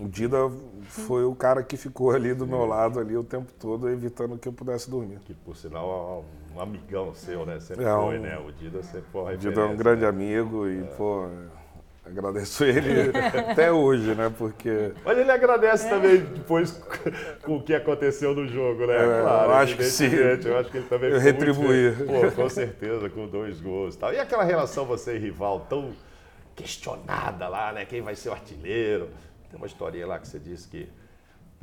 o 0.00 0.08
Dida 0.08 0.50
foi 0.82 1.24
o 1.24 1.34
cara 1.34 1.62
que 1.62 1.76
ficou 1.76 2.10
ali 2.10 2.34
do 2.34 2.46
meu 2.46 2.66
lado 2.66 2.98
ali 2.98 3.16
o 3.16 3.24
tempo 3.24 3.52
todo, 3.58 3.88
evitando 3.88 4.36
que 4.36 4.48
eu 4.48 4.52
pudesse 4.52 4.90
dormir. 4.90 5.20
Que 5.24 5.32
por 5.32 5.56
sinal 5.56 6.24
um 6.54 6.60
amigão 6.60 7.14
seu, 7.14 7.46
né? 7.46 7.60
Sempre 7.60 7.84
é 7.84 7.94
um, 7.94 8.02
foi, 8.02 8.18
né? 8.18 8.36
O 8.38 8.52
Dida 8.52 8.82
sempre 8.82 9.06
foi 9.10 9.34
O 9.34 9.38
Dida 9.38 9.60
é 9.60 9.64
um 9.64 9.76
grande 9.76 10.02
né? 10.02 10.08
amigo 10.08 10.68
e, 10.68 10.80
é. 10.80 10.84
pô, 10.96 11.28
Agradeço 12.06 12.64
ele 12.64 13.16
até 13.50 13.72
hoje, 13.72 14.14
né? 14.14 14.32
Porque. 14.36 14.92
Mas 15.04 15.18
ele 15.18 15.30
agradece 15.30 15.86
é. 15.86 15.90
também 15.90 16.18
depois 16.18 16.70
com 17.42 17.56
o 17.56 17.62
que 17.62 17.74
aconteceu 17.74 18.34
no 18.34 18.46
jogo, 18.46 18.86
né? 18.86 18.94
É, 18.94 19.22
claro, 19.22 19.50
eu 19.50 19.54
acho 19.54 19.76
que 19.76 19.84
sim. 19.84 20.10
Eu 20.44 20.58
acho 20.58 20.70
que 20.70 20.78
ele 20.78 20.86
também 20.86 21.10
eu 21.10 21.18
retribuir. 21.18 21.96
Pô, 22.04 22.30
com 22.30 22.48
certeza, 22.48 23.08
com 23.08 23.26
dois 23.26 23.60
gols 23.60 23.94
e 23.94 23.98
tal. 23.98 24.12
E 24.12 24.18
aquela 24.18 24.44
relação 24.44 24.84
você 24.84 25.16
e 25.16 25.18
rival 25.18 25.60
tão 25.60 25.92
questionada 26.54 27.48
lá, 27.48 27.72
né? 27.72 27.86
Quem 27.86 28.02
vai 28.02 28.14
ser 28.14 28.28
o 28.28 28.32
artilheiro? 28.32 29.08
Tem 29.50 29.56
uma 29.56 29.66
historinha 29.66 30.06
lá 30.06 30.18
que 30.18 30.28
você 30.28 30.38
disse 30.38 30.68
que 30.68 30.88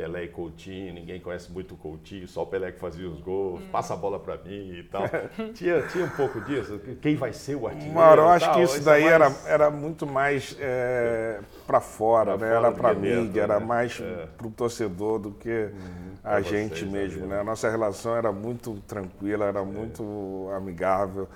Pelé 0.02 0.24
e 0.24 0.28
Coutinho, 0.30 0.96
ninguém 0.96 1.20
conhece 1.20 1.52
muito 1.52 1.76
o 1.76 1.78
Coutinho, 1.78 2.28
só 2.28 2.42
o 2.42 2.48
Pelé 2.48 2.72
que 2.72 2.80
fazia 2.80 3.08
os 3.08 3.22
gols, 3.22 3.62
hum. 3.62 3.68
passa 3.72 3.94
a 3.94 3.98
bola 3.98 4.20
para 4.20 4.36
mim 4.38 4.80
e 4.80 4.84
tal. 4.84 5.04
tinha, 5.54 5.84
tinha 5.84 6.06
um 6.06 6.10
pouco 6.10 6.42
disso, 6.42 6.80
quem 7.00 7.16
vai 7.16 7.32
ser 7.32 7.56
o 7.56 7.68
artilheiro? 7.68 7.94
Mano, 7.94 8.24
eu 8.24 8.30
acho 8.30 8.46
tal, 8.46 8.56
que 8.56 8.64
isso 8.64 8.82
daí 8.82 9.04
é 9.04 9.20
mais... 9.20 9.46
era, 9.46 9.54
era 9.54 9.70
muito 9.70 10.08
mais 10.08 10.58
é, 10.60 11.40
para 11.68 11.80
fora, 11.80 12.36
pra 12.36 12.48
né? 12.48 12.56
Fora 12.56 12.68
era 12.68 12.76
para 12.76 12.94
mídia, 12.96 13.48
né? 13.48 13.54
era 13.54 13.60
mais 13.60 14.02
é. 14.02 14.28
para 14.36 14.48
o 14.48 14.50
torcedor 14.50 15.20
do 15.20 15.32
que 15.34 15.50
uhum, 15.50 16.14
a 16.24 16.42
gente 16.42 16.80
vocês, 16.80 16.92
mesmo, 16.92 17.28
né? 17.28 17.40
A 17.40 17.44
nossa 17.44 17.70
relação 17.70 18.16
era 18.16 18.32
muito 18.32 18.82
tranquila, 18.88 19.46
era 19.46 19.60
é. 19.60 19.66
muito 19.66 20.50
amigável. 20.56 21.28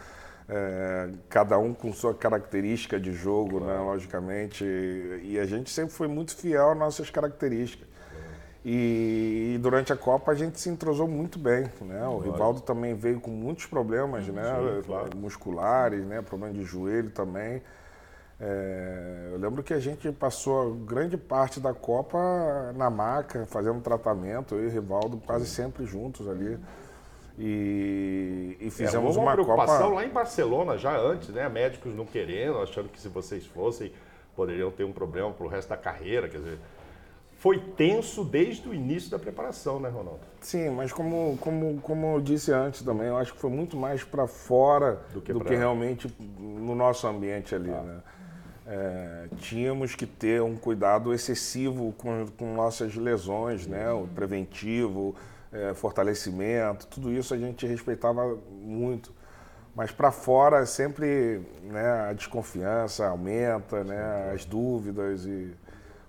É, 0.49 1.09
cada 1.29 1.57
um 1.57 1.71
com 1.71 1.93
sua 1.93 2.15
característica 2.15 2.99
de 2.99 3.11
jogo, 3.13 3.59
né, 3.59 3.65
claro. 3.65 3.79
né, 3.79 3.91
logicamente, 3.91 4.63
e 5.23 5.39
a 5.39 5.45
gente 5.45 5.71
sempre 5.71 5.93
foi 5.93 6.07
muito 6.07 6.35
fiel 6.35 6.71
às 6.71 6.77
nossas 6.77 7.09
características. 7.11 7.94
E, 8.67 9.59
durante 9.61 9.93
a 9.93 9.95
Copa 9.95 10.31
a 10.31 10.35
gente 10.35 10.59
se 10.59 10.69
entrosou 10.69 11.07
muito 11.07 11.37
bem, 11.37 11.69
né? 11.81 12.07
O 12.07 12.17
Rivaldo 12.17 12.61
também 12.61 12.95
veio 12.95 13.21
com 13.21 13.29
muitos 13.29 13.67
problemas, 13.67 14.27
né? 14.27 14.43
Sim, 14.43 14.81
claro. 14.87 15.09
Musculares, 15.15 16.03
né? 16.03 16.19
Problema 16.23 16.51
de 16.51 16.63
joelho 16.63 17.11
também. 17.11 17.61
É, 18.41 19.29
eu 19.31 19.37
lembro 19.37 19.61
que 19.61 19.71
a 19.71 19.79
gente 19.79 20.11
passou 20.11 20.73
grande 20.73 21.15
parte 21.15 21.59
da 21.59 21.75
Copa 21.75 22.73
na 22.75 22.89
maca, 22.89 23.45
fazendo 23.45 23.79
tratamento, 23.81 24.55
eu 24.55 24.63
e 24.63 24.67
o 24.67 24.71
Rivaldo 24.71 25.17
quase 25.17 25.45
sempre 25.45 25.85
juntos 25.85 26.27
ali. 26.27 26.57
E, 27.37 28.57
e 28.59 28.71
fizemos 28.71 29.15
é, 29.15 29.19
uma, 29.19 29.27
uma 29.27 29.33
preocupação 29.33 29.89
Copa... 29.89 29.95
lá 29.95 30.05
em 30.05 30.09
Barcelona 30.09 30.75
já 30.75 30.97
antes, 30.97 31.29
né? 31.29 31.47
Médicos 31.47 31.95
não 31.95 32.05
querendo, 32.05 32.57
achando 32.57 32.89
que 32.89 32.99
se 32.99 33.09
vocês 33.09 33.45
fossem 33.45 33.91
poderiam 34.35 34.71
ter 34.71 34.83
um 34.83 34.91
problema 34.91 35.31
para 35.31 35.45
o 35.45 35.49
resto 35.49 35.69
da 35.69 35.77
carreira, 35.77 36.27
quer 36.27 36.39
dizer, 36.39 36.59
foi 37.37 37.59
tenso 37.59 38.23
desde 38.23 38.67
o 38.67 38.73
início 38.73 39.09
da 39.11 39.19
preparação, 39.19 39.79
né, 39.79 39.89
Ronaldo? 39.89 40.21
Sim, 40.41 40.69
mas 40.69 40.91
como, 40.91 41.37
como, 41.39 41.79
como 41.81 42.15
eu 42.15 42.21
disse 42.21 42.51
antes 42.51 42.81
também, 42.81 43.07
eu 43.07 43.17
acho 43.17 43.33
que 43.33 43.39
foi 43.39 43.49
muito 43.49 43.75
mais 43.77 44.03
para 44.03 44.27
fora 44.27 45.01
do 45.13 45.21
que, 45.21 45.33
do 45.33 45.41
que 45.41 45.55
realmente 45.55 46.13
no 46.39 46.75
nosso 46.75 47.07
ambiente 47.07 47.53
ali, 47.53 47.71
ah. 47.71 47.81
né? 47.81 48.01
é, 48.65 49.27
tínhamos 49.37 49.93
que 49.95 50.05
ter 50.05 50.41
um 50.41 50.55
cuidado 50.55 51.13
excessivo 51.13 51.93
com, 51.97 52.25
com 52.37 52.53
nossas 52.55 52.95
lesões, 52.95 53.67
né? 53.67 53.91
O 53.91 54.07
preventivo, 54.07 55.15
é, 55.51 55.73
fortalecimento, 55.73 56.87
tudo 56.87 57.11
isso 57.11 57.33
a 57.33 57.37
gente 57.37 57.65
respeitava 57.67 58.37
muito. 58.51 59.13
Mas 59.75 59.91
para 59.91 60.11
fora 60.11 60.65
sempre 60.65 61.41
né, 61.63 62.09
a 62.09 62.13
desconfiança 62.13 63.07
aumenta, 63.07 63.83
né, 63.83 64.31
as 64.33 64.45
dúvidas. 64.45 65.25
E... 65.25 65.53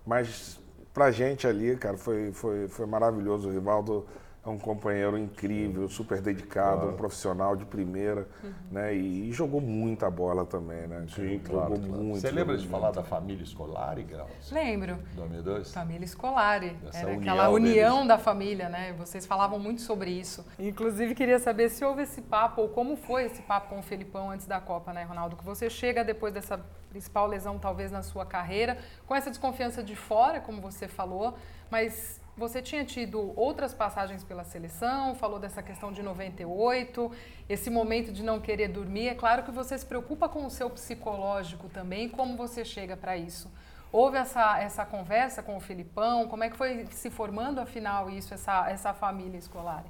Mas 0.06 0.60
para 0.96 1.04
a 1.04 1.10
gente 1.10 1.46
ali, 1.46 1.76
cara, 1.76 1.98
foi, 1.98 2.32
foi, 2.32 2.68
foi 2.68 2.86
maravilhoso. 2.86 3.50
O 3.50 3.52
Rivaldo 3.52 4.06
é 4.46 4.48
um 4.48 4.58
companheiro 4.58 5.18
incrível, 5.18 5.88
super 5.88 6.20
dedicado, 6.20 6.76
claro. 6.76 6.92
um 6.92 6.96
profissional 6.96 7.56
de 7.56 7.64
primeira, 7.64 8.28
uhum. 8.44 8.52
né? 8.70 8.94
E, 8.94 9.28
e, 9.28 9.32
jogou 9.32 9.60
muita 9.60 10.08
bola 10.08 10.46
também, 10.46 10.86
né? 10.86 11.04
Sim, 11.12 11.40
claro. 11.40 11.74
Jogou 11.74 11.88
claro. 11.88 12.04
muito. 12.04 12.20
Você 12.20 12.30
lembra 12.30 12.56
de 12.56 12.68
falar 12.68 12.92
da 12.92 13.02
família 13.02 13.42
escolar, 13.42 14.00
Graus? 14.02 14.52
Lembro. 14.52 14.98
2002? 15.16 15.72
Família 15.72 16.04
escolar. 16.04 16.62
Era 16.62 17.08
união 17.08 17.20
aquela 17.20 17.48
união 17.48 17.94
deles. 17.94 18.08
da 18.08 18.18
família, 18.18 18.68
né? 18.68 18.94
Vocês 18.96 19.26
falavam 19.26 19.58
muito 19.58 19.82
sobre 19.82 20.10
isso. 20.10 20.46
Inclusive, 20.58 21.14
queria 21.14 21.40
saber 21.40 21.68
se 21.68 21.84
houve 21.84 22.02
esse 22.02 22.22
papo, 22.22 22.62
ou 22.62 22.68
como 22.68 22.96
foi 22.96 23.24
esse 23.24 23.42
papo 23.42 23.70
com 23.70 23.80
o 23.80 23.82
Felipão 23.82 24.30
antes 24.30 24.46
da 24.46 24.60
Copa, 24.60 24.92
né, 24.92 25.02
Ronaldo? 25.02 25.34
Que 25.34 25.44
você 25.44 25.68
chega 25.68 26.04
depois 26.04 26.32
dessa 26.32 26.60
principal 26.88 27.26
lesão, 27.26 27.58
talvez, 27.58 27.90
na 27.90 28.02
sua 28.02 28.24
carreira, 28.24 28.78
com 29.06 29.14
essa 29.14 29.28
desconfiança 29.28 29.82
de 29.82 29.96
fora, 29.96 30.40
como 30.40 30.60
você 30.60 30.86
falou, 30.86 31.36
mas 31.68 32.20
você 32.36 32.60
tinha 32.60 32.84
tido 32.84 33.32
outras 33.34 33.72
passagens 33.72 34.22
pela 34.22 34.44
seleção, 34.44 35.14
falou 35.14 35.38
dessa 35.38 35.62
questão 35.62 35.90
de 35.90 36.02
98, 36.02 37.10
esse 37.48 37.70
momento 37.70 38.12
de 38.12 38.22
não 38.22 38.38
querer 38.38 38.68
dormir. 38.68 39.08
É 39.08 39.14
claro 39.14 39.42
que 39.42 39.50
você 39.50 39.76
se 39.78 39.86
preocupa 39.86 40.28
com 40.28 40.44
o 40.44 40.50
seu 40.50 40.68
psicológico 40.68 41.68
também, 41.70 42.08
como 42.08 42.36
você 42.36 42.62
chega 42.62 42.94
para 42.94 43.16
isso. 43.16 43.50
Houve 43.90 44.18
essa, 44.18 44.60
essa 44.60 44.84
conversa 44.84 45.42
com 45.42 45.56
o 45.56 45.60
Filipão? 45.60 46.28
Como 46.28 46.44
é 46.44 46.50
que 46.50 46.56
foi 46.56 46.86
se 46.90 47.08
formando, 47.08 47.58
afinal, 47.58 48.10
isso, 48.10 48.34
essa, 48.34 48.68
essa 48.68 48.92
família 48.92 49.38
escolar? 49.38 49.84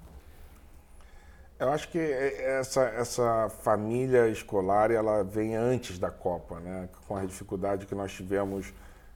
Eu 1.59 1.73
acho 1.73 1.89
que 1.89 1.99
essa, 1.99 2.83
essa 2.83 3.49
família 3.49 4.29
escolar 4.29 4.93
ela 4.93 5.25
vem 5.25 5.57
antes 5.57 5.99
da 5.99 6.11
Copa, 6.11 6.61
né? 6.61 6.89
com 7.09 7.17
a 7.17 7.25
dificuldade 7.25 7.87
que 7.87 7.95
nós 7.95 8.13
tivemos 8.13 8.73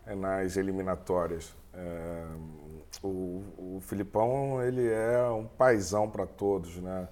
eh, 0.07 0.17
nas 0.17 0.57
eliminatórias. 0.57 1.55
É 1.73 2.60
o, 3.03 3.77
o 3.77 3.81
Filipão, 3.83 4.63
ele 4.63 4.89
é 4.89 5.23
um 5.29 5.47
paizão 5.47 6.09
para 6.11 6.27
todos, 6.27 6.77
né? 6.77 7.09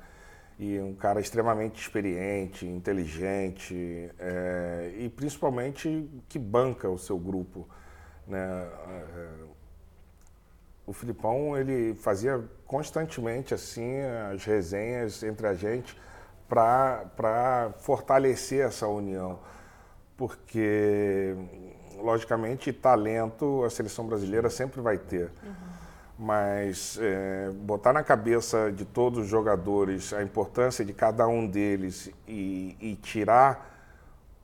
E 0.58 0.78
um 0.80 0.94
cara 0.94 1.20
extremamente 1.20 1.80
experiente, 1.80 2.66
inteligente 2.66 4.10
é, 4.18 4.92
e 4.98 5.08
principalmente 5.08 6.10
que 6.28 6.38
banca 6.38 6.90
o 6.90 6.98
seu 6.98 7.18
grupo, 7.18 7.68
né? 8.26 8.38
É, 8.40 9.28
o 10.88 10.92
Filipão, 10.92 11.56
ele 11.56 11.94
fazia 11.94 12.42
constantemente 12.66 13.52
assim 13.52 14.00
as 14.32 14.44
resenhas 14.44 15.22
entre 15.22 15.46
a 15.46 15.52
gente 15.52 15.94
para 16.48 17.74
fortalecer 17.76 18.66
essa 18.66 18.88
união, 18.88 19.38
porque 20.16 21.36
logicamente 22.02 22.72
talento 22.72 23.64
a 23.64 23.70
seleção 23.70 24.06
brasileira 24.06 24.50
sempre 24.50 24.80
vai 24.80 24.98
ter. 24.98 25.30
Uhum 25.42 25.78
mas 26.18 26.98
é, 27.00 27.50
botar 27.50 27.92
na 27.92 28.02
cabeça 28.02 28.72
de 28.72 28.84
todos 28.84 29.20
os 29.20 29.28
jogadores 29.28 30.12
a 30.12 30.20
importância 30.20 30.84
de 30.84 30.92
cada 30.92 31.28
um 31.28 31.46
deles 31.46 32.10
e, 32.26 32.76
e, 32.80 32.96
tirar 32.96 33.76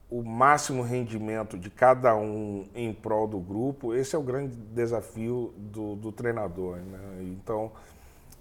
o 0.09 0.23
máximo 0.23 0.81
rendimento 0.81 1.57
de 1.57 1.69
cada 1.69 2.15
um 2.15 2.65
em 2.73 2.93
prol 2.93 3.27
do 3.27 3.39
grupo, 3.39 3.93
esse 3.93 4.15
é 4.15 4.19
o 4.19 4.21
grande 4.21 4.55
desafio 4.55 5.53
do, 5.57 5.95
do 5.97 6.11
treinador. 6.13 6.77
Né? 6.77 6.99
Então, 7.23 7.71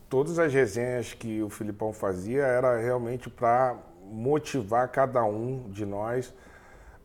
todas 0.09 0.39
as 0.39 0.53
resenhas 0.55 1.13
que 1.13 1.43
o 1.43 1.49
Filipão 1.49 1.93
fazia 1.93 2.43
era 2.43 2.79
realmente 2.79 3.29
para 3.29 3.77
motivar 4.09 4.87
cada 4.89 5.25
um 5.25 5.69
de 5.71 5.85
nós 5.85 6.33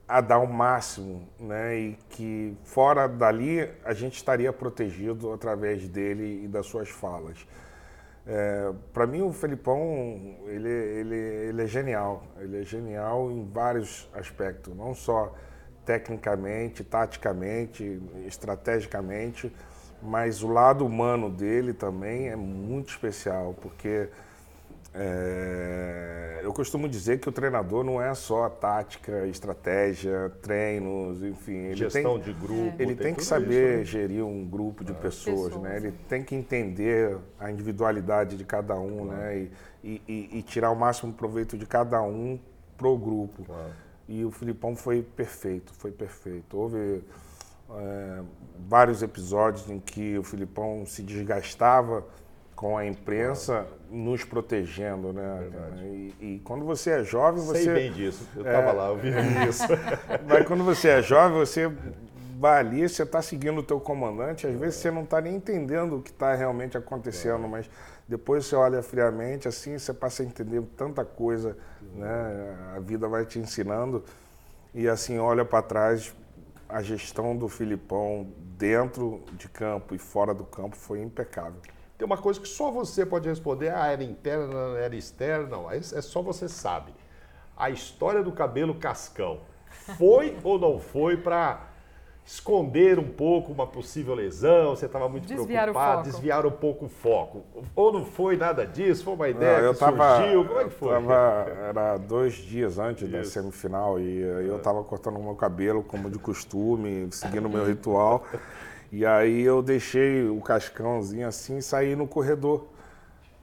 a 0.10 0.22
dar 0.22 0.40
o 0.40 0.52
máximo, 0.52 1.30
né? 1.40 1.78
E 1.78 1.98
que 2.10 2.58
fora 2.64 3.08
dali 3.08 3.70
a 3.86 3.94
gente 3.94 4.16
estaria 4.16 4.52
protegido 4.52 5.32
através 5.32 5.88
dele 5.88 6.46
e 6.46 6.48
das 6.48 6.66
suas 6.66 6.90
falas. 6.90 7.46
É, 8.26 8.74
Para 8.92 9.06
mim 9.06 9.22
o 9.22 9.32
Felipão 9.32 9.80
ele, 10.48 10.68
ele, 10.68 11.16
ele 11.16 11.64
é 11.64 11.68
genial, 11.68 12.24
ele 12.40 12.60
é 12.60 12.64
genial 12.64 13.32
em 13.32 13.48
vários 13.52 14.10
aspectos, 14.12 14.76
não 14.76 14.96
só 14.96 15.32
tecnicamente, 15.86 16.84
taticamente, 16.84 18.02
estrategicamente, 18.26 19.56
mas 20.02 20.42
o 20.42 20.48
lado 20.48 20.86
humano 20.86 21.30
dele 21.30 21.72
também 21.72 22.30
é 22.30 22.36
muito 22.36 22.90
especial, 22.90 23.56
porque 23.62 24.10
é, 24.94 26.42
eu 26.44 26.52
costumo 26.52 26.90
dizer 26.90 27.20
que 27.20 27.30
o 27.30 27.32
treinador 27.32 27.84
não 27.84 28.02
é 28.02 28.14
só 28.16 28.50
tática, 28.50 29.28
estratégia, 29.28 30.32
treinos, 30.42 31.22
enfim. 31.22 31.58
Ele 31.58 31.76
Gestão 31.76 32.20
tem, 32.20 32.24
de 32.24 32.40
grupo. 32.40 32.74
Ele 32.82 32.96
tem, 32.96 33.14
que 33.14 33.24
saber 33.24 33.82
isso, 33.82 33.98
né? 33.98 34.02
gerir 34.02 34.26
um 34.26 34.48
grupo 34.48 34.84
de 34.84 34.92
é. 34.92 34.96
pessoas, 34.96 35.54
pessoas, 35.54 35.62
né? 35.62 35.78
Ele 35.78 35.92
tem 36.08 36.24
que 36.24 36.36
entender 36.36 37.18
a 37.40 37.52
individualidade 37.52 38.36
de 38.36 38.44
cada 38.44 38.80
um, 38.80 39.06
claro. 39.06 39.22
né? 39.22 39.50
E, 39.84 40.02
e, 40.08 40.30
e, 40.40 40.42
tirar 40.42 40.72
o 40.72 40.76
máximo 40.76 41.14
proveito 41.14 41.58
de 41.58 41.66
cada 41.66 42.02
um 42.02 42.40
pro 42.76 42.98
grupo. 42.98 43.44
Claro. 43.44 43.72
E 44.08 44.26
o 44.26 44.32
Filipão 44.32 44.76
foi 44.76 45.04
perfeito, 45.04 45.72
foi 45.74 45.92
perfeito. 45.92 46.58
Houve 46.58 47.04
é, 47.72 48.22
vários 48.68 49.04
episódios 49.04 49.70
em 49.70 49.80
que 49.80 50.18
o 50.18 50.24
Filipão 50.24 50.84
se 50.86 51.04
desgastava 51.04 52.04
com 52.60 52.78
a 52.78 52.86
imprensa 52.86 53.66
nos 53.90 54.26
protegendo, 54.26 55.14
né? 55.14 55.50
E, 55.82 56.16
e, 56.20 56.42
quando 56.44 56.66
você 56.66 56.90
é 56.90 57.04
jovem, 57.06 57.42
você. 57.42 57.64
Sei 57.64 57.74
bem 57.74 57.90
disso, 57.94 58.28
eu 58.36 58.42
estava 58.42 58.72
é, 58.72 58.74
lá, 58.74 58.88
eu 58.90 58.98
vi 58.98 59.12
isso. 59.48 59.64
Mas 60.28 60.46
quando 60.46 60.66
você 60.66 60.90
é 60.90 61.02
jovem, 61.02 61.38
você 61.40 61.72
vai 62.38 62.60
ali, 62.60 62.90
você 62.90 63.04
está 63.04 63.22
seguindo 63.22 63.60
o 63.60 63.64
teu 63.64 63.80
comandante, 63.80 64.46
às 64.46 64.60
vezes 64.60 64.76
você 64.76 64.92
não 64.92 65.04
está 65.04 65.22
nem 65.22 65.38
entendendo 65.38 65.96
o 65.96 66.02
que 66.02 66.10
está 66.10 66.36
realmente 66.36 66.78
acontecendo, 66.78 67.48
mas 67.48 67.70
depois 68.06 68.46
você 68.46 68.58
olha 68.58 68.84
friamente, 68.84 69.48
assim, 69.48 69.80
você 69.80 69.94
passa 69.94 70.22
a 70.22 70.26
entender 70.26 70.62
tanta 70.76 71.06
coisa, 71.06 71.56
né? 71.96 72.58
A 72.76 72.80
vida 72.82 73.08
vai 73.08 73.26
te 73.26 73.40
ensinando 73.40 74.04
e 74.76 74.90
assim 74.90 75.18
olha 75.18 75.46
para 75.46 75.62
trás, 75.62 76.14
a 76.68 76.82
gestão 76.82 77.38
do 77.38 77.48
Filipão 77.48 78.28
dentro 78.58 79.24
de 79.32 79.48
campo 79.48 79.96
e 79.96 79.98
fora 79.98 80.34
do 80.34 80.44
campo 80.44 80.76
foi 80.76 81.02
impecável. 81.02 81.62
Tem 82.00 82.06
uma 82.06 82.18
coisa 82.18 82.40
que 82.40 82.48
só 82.48 82.72
você 82.72 83.06
pode 83.06 83.28
responder, 83.28 83.76
ah, 83.76 83.88
era 83.88 84.02
interna, 84.02 84.80
era 84.80 84.96
externa, 84.96 85.48
não, 85.48 85.70
é 85.70 85.82
só 85.82 86.22
você 86.22 86.48
sabe. 86.48 86.94
A 87.58 87.70
história 87.70 88.24
do 88.24 88.32
cabelo 88.32 88.74
cascão, 88.76 89.42
foi 89.98 90.38
ou 90.42 90.58
não 90.58 90.80
foi 90.80 91.18
para 91.18 91.68
esconder 92.26 92.98
um 93.00 93.10
pouco 93.10 93.52
uma 93.52 93.68
possível 93.68 94.16
lesão, 94.16 94.78
você 94.78 94.86
estava 94.86 95.10
muito 95.10 95.28
desviar 95.28 95.64
preocupado, 95.64 96.04
desviar 96.04 96.46
um 96.46 96.52
pouco 96.52 96.86
o 96.86 96.90
foco. 96.90 97.44
Ou 97.76 97.92
não 97.92 98.06
foi 98.06 98.38
nada 98.38 98.66
disso, 98.66 99.04
foi 99.04 99.16
uma 99.16 99.28
ideia 99.28 99.58
não, 99.58 99.66
eu 99.66 99.74
que 99.74 99.80
tava, 99.82 100.18
surgiu, 100.22 100.46
como 100.46 100.60
é 100.62 100.64
que 100.64 100.70
foi? 100.70 100.94
Tava, 100.94 101.14
era 101.68 101.98
dois 101.98 102.36
dias 102.36 102.80
antes 102.80 103.04
Isso. 103.04 103.12
da 103.12 103.26
semifinal 103.26 104.00
e 104.00 104.22
eu 104.22 104.56
estava 104.56 104.82
cortando 104.86 105.18
o 105.18 105.24
meu 105.24 105.36
cabelo 105.36 105.84
como 105.84 106.10
de 106.10 106.18
costume, 106.18 107.10
seguindo 107.12 107.48
o 107.48 107.50
meu 107.50 107.66
ritual. 107.68 108.24
E 108.92 109.06
aí 109.06 109.42
eu 109.42 109.62
deixei 109.62 110.28
o 110.28 110.42
cascãozinho 110.42 111.28
assim 111.28 111.58
e 111.58 111.62
saí 111.62 111.96
no 111.96 112.08
corredor 112.08 112.68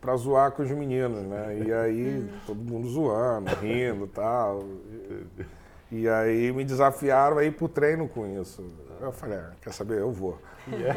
para 0.00 0.16
zoar 0.16 0.52
com 0.52 0.62
os 0.62 0.70
meninos, 0.70 1.22
né? 1.22 1.62
E 1.66 1.72
aí 1.72 2.30
todo 2.46 2.58
mundo 2.58 2.88
zoando, 2.88 3.50
rindo 3.56 4.04
e 4.04 4.08
tal. 4.08 4.64
E 5.90 6.08
aí 6.08 6.52
me 6.52 6.64
desafiaram 6.64 7.38
a 7.38 7.44
ir 7.44 7.52
pro 7.52 7.68
treino 7.68 8.08
com 8.08 8.26
isso. 8.40 8.64
Eu 9.00 9.12
falei, 9.12 9.38
ah, 9.38 9.52
quer 9.62 9.72
saber, 9.72 10.00
eu 10.00 10.10
vou. 10.10 10.38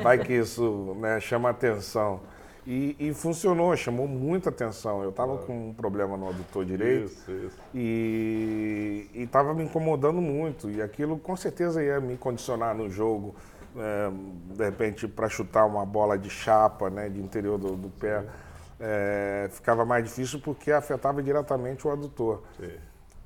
Vai 0.02 0.18
que 0.18 0.34
isso 0.34 0.96
né, 1.00 1.20
chama 1.20 1.50
atenção. 1.50 2.22
E, 2.68 2.96
e, 3.00 3.14
funcionou, 3.14 3.76
chamou 3.76 4.08
muita 4.08 4.50
atenção. 4.50 5.02
Eu 5.02 5.10
estava 5.10 5.38
com 5.38 5.70
um 5.70 5.74
problema 5.74 6.16
no 6.16 6.30
adutor 6.30 6.64
direito 6.66 7.06
isso, 7.06 7.32
isso. 7.32 7.58
e 7.74 9.10
estava 9.16 9.54
me 9.54 9.64
incomodando 9.64 10.22
muito. 10.22 10.70
E 10.70 10.82
aquilo 10.82 11.18
com 11.18 11.36
certeza 11.36 11.84
ia 11.84 12.00
me 12.00 12.16
condicionar 12.16 12.76
no 12.76 12.90
jogo 12.90 13.34
é, 13.80 14.56
de 14.56 14.64
repente 14.64 15.08
para 15.08 15.30
chutar 15.30 15.66
uma 15.66 15.86
bola 15.86 16.18
de 16.18 16.30
chapa, 16.30 16.90
né, 16.90 17.10
de 17.10 17.20
interior 17.22 17.58
do, 17.58 17.76
do 17.76 17.90
pé, 17.90 18.26
é, 18.80 19.50
ficava 19.52 19.86
mais 19.86 20.04
difícil 20.04 20.40
porque 20.40 20.72
afetava 20.72 21.22
diretamente 21.22 21.88
o 21.88 21.92
adutor. 21.92 22.44
Sim. 22.58 22.72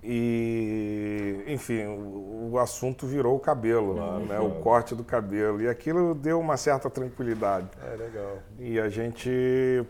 E, 0.03 1.43
enfim, 1.47 1.85
o, 1.85 2.49
o 2.51 2.59
assunto 2.59 3.07
virou 3.07 3.35
o 3.35 3.39
cabelo, 3.39 4.19
né? 4.25 4.37
o 4.39 4.51
corte 4.61 4.93
do 4.93 5.03
cabelo. 5.03 5.61
E 5.61 5.67
aquilo 5.67 6.13
deu 6.13 6.39
uma 6.39 6.57
certa 6.57 6.89
tranquilidade. 6.89 7.67
É 7.81 7.95
legal. 7.95 8.37
E 8.59 8.79
a 8.79 8.89
gente 8.89 9.29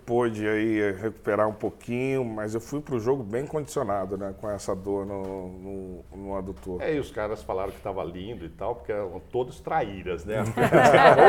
pôde 0.05 0.47
aí 0.47 0.91
recuperar 0.91 1.47
um 1.47 1.53
pouquinho, 1.53 2.23
mas 2.23 2.53
eu 2.53 2.61
fui 2.61 2.79
para 2.79 2.95
o 2.95 2.99
jogo 2.99 3.23
bem 3.23 3.47
condicionado, 3.47 4.17
né? 4.17 4.35
Com 4.39 4.49
essa 4.49 4.75
dor 4.75 5.05
no, 5.05 5.47
no, 5.47 6.05
no 6.15 6.37
adutor. 6.37 6.81
É, 6.81 6.93
e 6.93 6.99
os 6.99 7.11
caras 7.11 7.41
falaram 7.41 7.71
que 7.71 7.77
estava 7.77 8.03
lindo 8.03 8.45
e 8.45 8.49
tal, 8.49 8.75
porque 8.75 8.91
eram 8.91 9.19
todos 9.31 9.59
traíras, 9.59 10.23
né? 10.23 10.43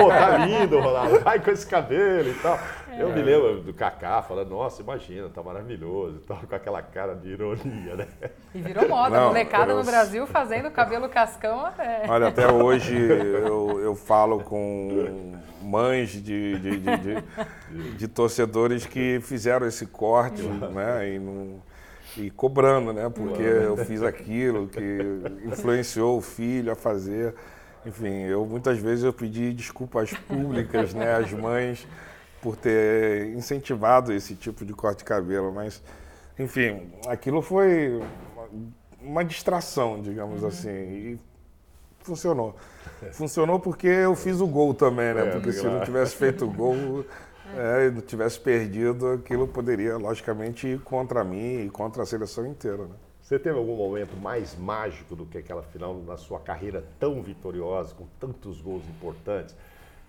Ô, 0.03 0.07
oh, 0.07 0.09
tá 0.09 0.39
lindo, 0.39 0.79
Ronaldo, 0.79 1.21
vai 1.21 1.41
com 1.41 1.51
esse 1.51 1.67
cabelo 1.67 2.29
e 2.29 2.35
tal. 2.35 2.59
É. 2.91 3.03
Eu 3.03 3.11
me 3.11 3.23
lembro 3.23 3.63
do 3.63 3.73
Kaká 3.73 4.23
falando, 4.23 4.51
nossa, 4.51 4.83
imagina, 4.83 5.29
tá 5.29 5.43
maravilhoso 5.43 6.19
e 6.23 6.27
tal, 6.27 6.39
com 6.47 6.55
aquela 6.55 6.83
cara 6.83 7.15
de 7.15 7.31
ironia, 7.31 7.97
né? 7.97 8.09
E 8.55 8.74
virou 8.75 8.89
moda, 8.89 9.21
Não, 9.21 9.29
molecada 9.29 9.73
eu... 9.73 9.77
no 9.77 9.85
Brasil 9.85 10.27
fazendo 10.27 10.71
cabelo 10.71 11.09
cascão 11.09 11.65
até. 11.65 12.05
Olha, 12.09 12.29
até 12.29 12.47
hoje 12.51 12.97
eu, 12.97 13.81
eu 13.81 13.95
falo 13.95 14.41
com 14.41 15.33
mães 15.63 16.11
de, 16.11 16.59
de, 16.59 16.59
de, 16.59 16.97
de, 16.97 17.91
de 17.97 18.09
torcedores 18.09 18.85
que 18.85 19.21
fizeram 19.23 19.67
esse 19.67 19.87
corte, 19.87 20.43
né? 20.43 21.15
E, 21.15 21.19
não, 21.19 21.63
e 22.17 22.31
cobrando, 22.31 22.93
né? 22.93 23.09
Porque 23.09 23.43
eu 23.43 23.77
fiz 23.77 24.03
aquilo, 24.03 24.69
que 24.69 24.99
influenciou 25.47 26.19
o 26.19 26.21
filho 26.21 26.73
a 26.73 26.77
fazer. 26.77 27.35
Enfim, 27.87 28.23
eu 28.23 28.45
muitas 28.45 28.79
vezes 28.79 29.05
eu 29.05 29.13
pedi 29.13 29.53
desculpas 29.53 30.13
públicas, 30.13 30.95
né, 30.95 31.17
às 31.17 31.31
mães 31.33 31.87
por 32.41 32.57
ter 32.57 33.27
incentivado 33.35 34.13
esse 34.13 34.35
tipo 34.35 34.65
de 34.65 34.73
corte 34.73 34.99
de 34.99 35.05
cabelo, 35.05 35.53
mas 35.53 35.83
enfim, 36.39 36.91
aquilo 37.07 37.41
foi 37.41 38.03
uma 39.01 39.25
distração, 39.25 40.01
digamos 40.01 40.43
uhum. 40.43 40.49
assim, 40.49 40.71
e 40.71 41.21
funcionou. 42.01 42.55
Funcionou 43.13 43.61
porque 43.61 43.87
eu 43.87 44.15
fiz 44.15 44.41
o 44.41 44.47
gol 44.47 44.75
também, 44.75 45.15
né? 45.15 45.29
É, 45.29 45.31
porque 45.33 45.53
se 45.53 45.65
eu 45.65 45.71
não 45.71 45.85
tivesse 45.85 46.17
feito 46.17 46.45
o 46.45 46.51
gol, 46.51 47.05
é, 47.57 47.91
não 47.91 48.01
tivesse 48.01 48.41
perdido, 48.41 49.09
aquilo 49.13 49.47
poderia, 49.47 49.97
logicamente, 49.97 50.67
ir 50.67 50.81
contra 50.81 51.25
mim 51.25 51.65
e 51.65 51.71
contra 51.71 52.03
a 52.03 52.07
seleção 52.07 52.47
inteira. 52.47 52.85
Né? 52.85 52.95
Você 53.23 53.39
teve 53.39 53.59
algum 53.59 53.77
momento 53.77 54.17
mais 54.17 54.57
mágico 54.57 55.17
do 55.17 55.25
que 55.25 55.39
aquela 55.39 55.63
final 55.63 55.95
na 55.95 56.17
sua 56.17 56.41
carreira 56.41 56.85
tão 56.99 57.23
vitoriosa, 57.23 57.95
com 57.95 58.07
tantos 58.21 58.61
gols 58.61 58.83
importantes? 58.89 59.57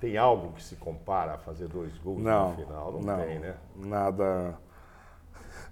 Tem 0.01 0.17
algo 0.17 0.51
que 0.51 0.61
se 0.61 0.75
compara 0.75 1.35
a 1.35 1.37
fazer 1.37 1.69
dois 1.69 1.97
gols 1.97 2.21
não, 2.21 2.49
no 2.49 2.55
final? 2.57 2.91
Não, 2.91 3.01
não 3.01 3.25
tem, 3.25 3.39
né? 3.39 3.55
Nada 3.77 4.55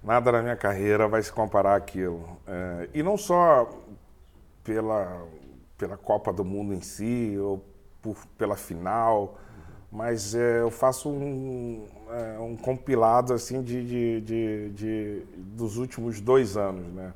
nada 0.03 0.31
na 0.31 0.41
minha 0.41 0.55
carreira 0.55 1.07
vai 1.07 1.23
se 1.23 1.31
comparar 1.31 1.75
àquilo. 1.75 2.37
É, 2.45 2.89
e 2.93 3.01
não 3.01 3.17
só 3.17 3.69
pela, 4.63 5.25
pela 5.77 5.97
Copa 5.97 6.33
do 6.33 6.43
Mundo 6.43 6.73
em 6.73 6.81
si, 6.81 7.37
ou 7.39 7.63
por, 8.01 8.17
pela 8.37 8.55
final, 8.55 9.37
mas 9.91 10.35
é, 10.35 10.61
eu 10.61 10.71
faço 10.71 11.09
um, 11.09 11.85
é, 12.09 12.39
um 12.39 12.57
compilado 12.57 13.33
assim 13.33 13.61
de, 13.61 13.85
de, 13.85 14.21
de, 14.21 14.69
de, 14.71 15.25
dos 15.37 15.77
últimos 15.77 16.19
dois 16.19 16.57
anos. 16.57 16.85
Né? 16.93 17.13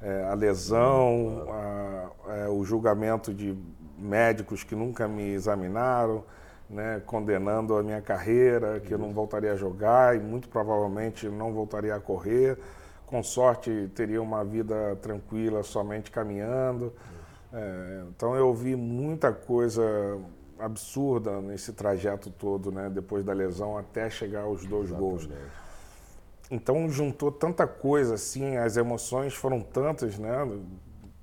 É, 0.00 0.24
a 0.30 0.34
lesão, 0.34 1.46
a, 1.50 2.10
é, 2.36 2.48
o 2.48 2.64
julgamento 2.64 3.32
de 3.32 3.56
médicos 3.98 4.62
que 4.62 4.74
nunca 4.74 5.08
me 5.08 5.30
examinaram, 5.30 6.24
né, 6.72 7.02
condenando 7.04 7.76
a 7.76 7.82
minha 7.82 8.00
carreira, 8.00 8.80
que 8.80 8.92
eu 8.92 8.98
não 8.98 9.12
voltaria 9.12 9.52
a 9.52 9.56
jogar 9.56 10.16
e 10.16 10.18
muito 10.18 10.48
provavelmente 10.48 11.28
não 11.28 11.52
voltaria 11.52 11.94
a 11.94 12.00
correr. 12.00 12.58
Com 13.06 13.22
sorte, 13.22 13.90
teria 13.94 14.22
uma 14.22 14.42
vida 14.42 14.96
tranquila 15.02 15.62
somente 15.62 16.10
caminhando. 16.10 16.92
É, 17.52 18.04
então, 18.08 18.34
eu 18.34 18.54
vi 18.54 18.74
muita 18.74 19.30
coisa 19.30 20.18
absurda 20.58 21.40
nesse 21.42 21.74
trajeto 21.74 22.30
todo, 22.30 22.72
né, 22.72 22.88
depois 22.88 23.22
da 23.22 23.34
lesão 23.34 23.76
até 23.76 24.08
chegar 24.08 24.42
aos 24.42 24.64
dois 24.64 24.88
Exatamente. 24.88 25.26
gols. 25.26 25.28
Então, 26.50 26.88
juntou 26.88 27.30
tanta 27.30 27.66
coisa 27.66 28.14
assim, 28.14 28.56
as 28.56 28.78
emoções 28.78 29.34
foram 29.34 29.60
tantas, 29.60 30.18
né, 30.18 30.48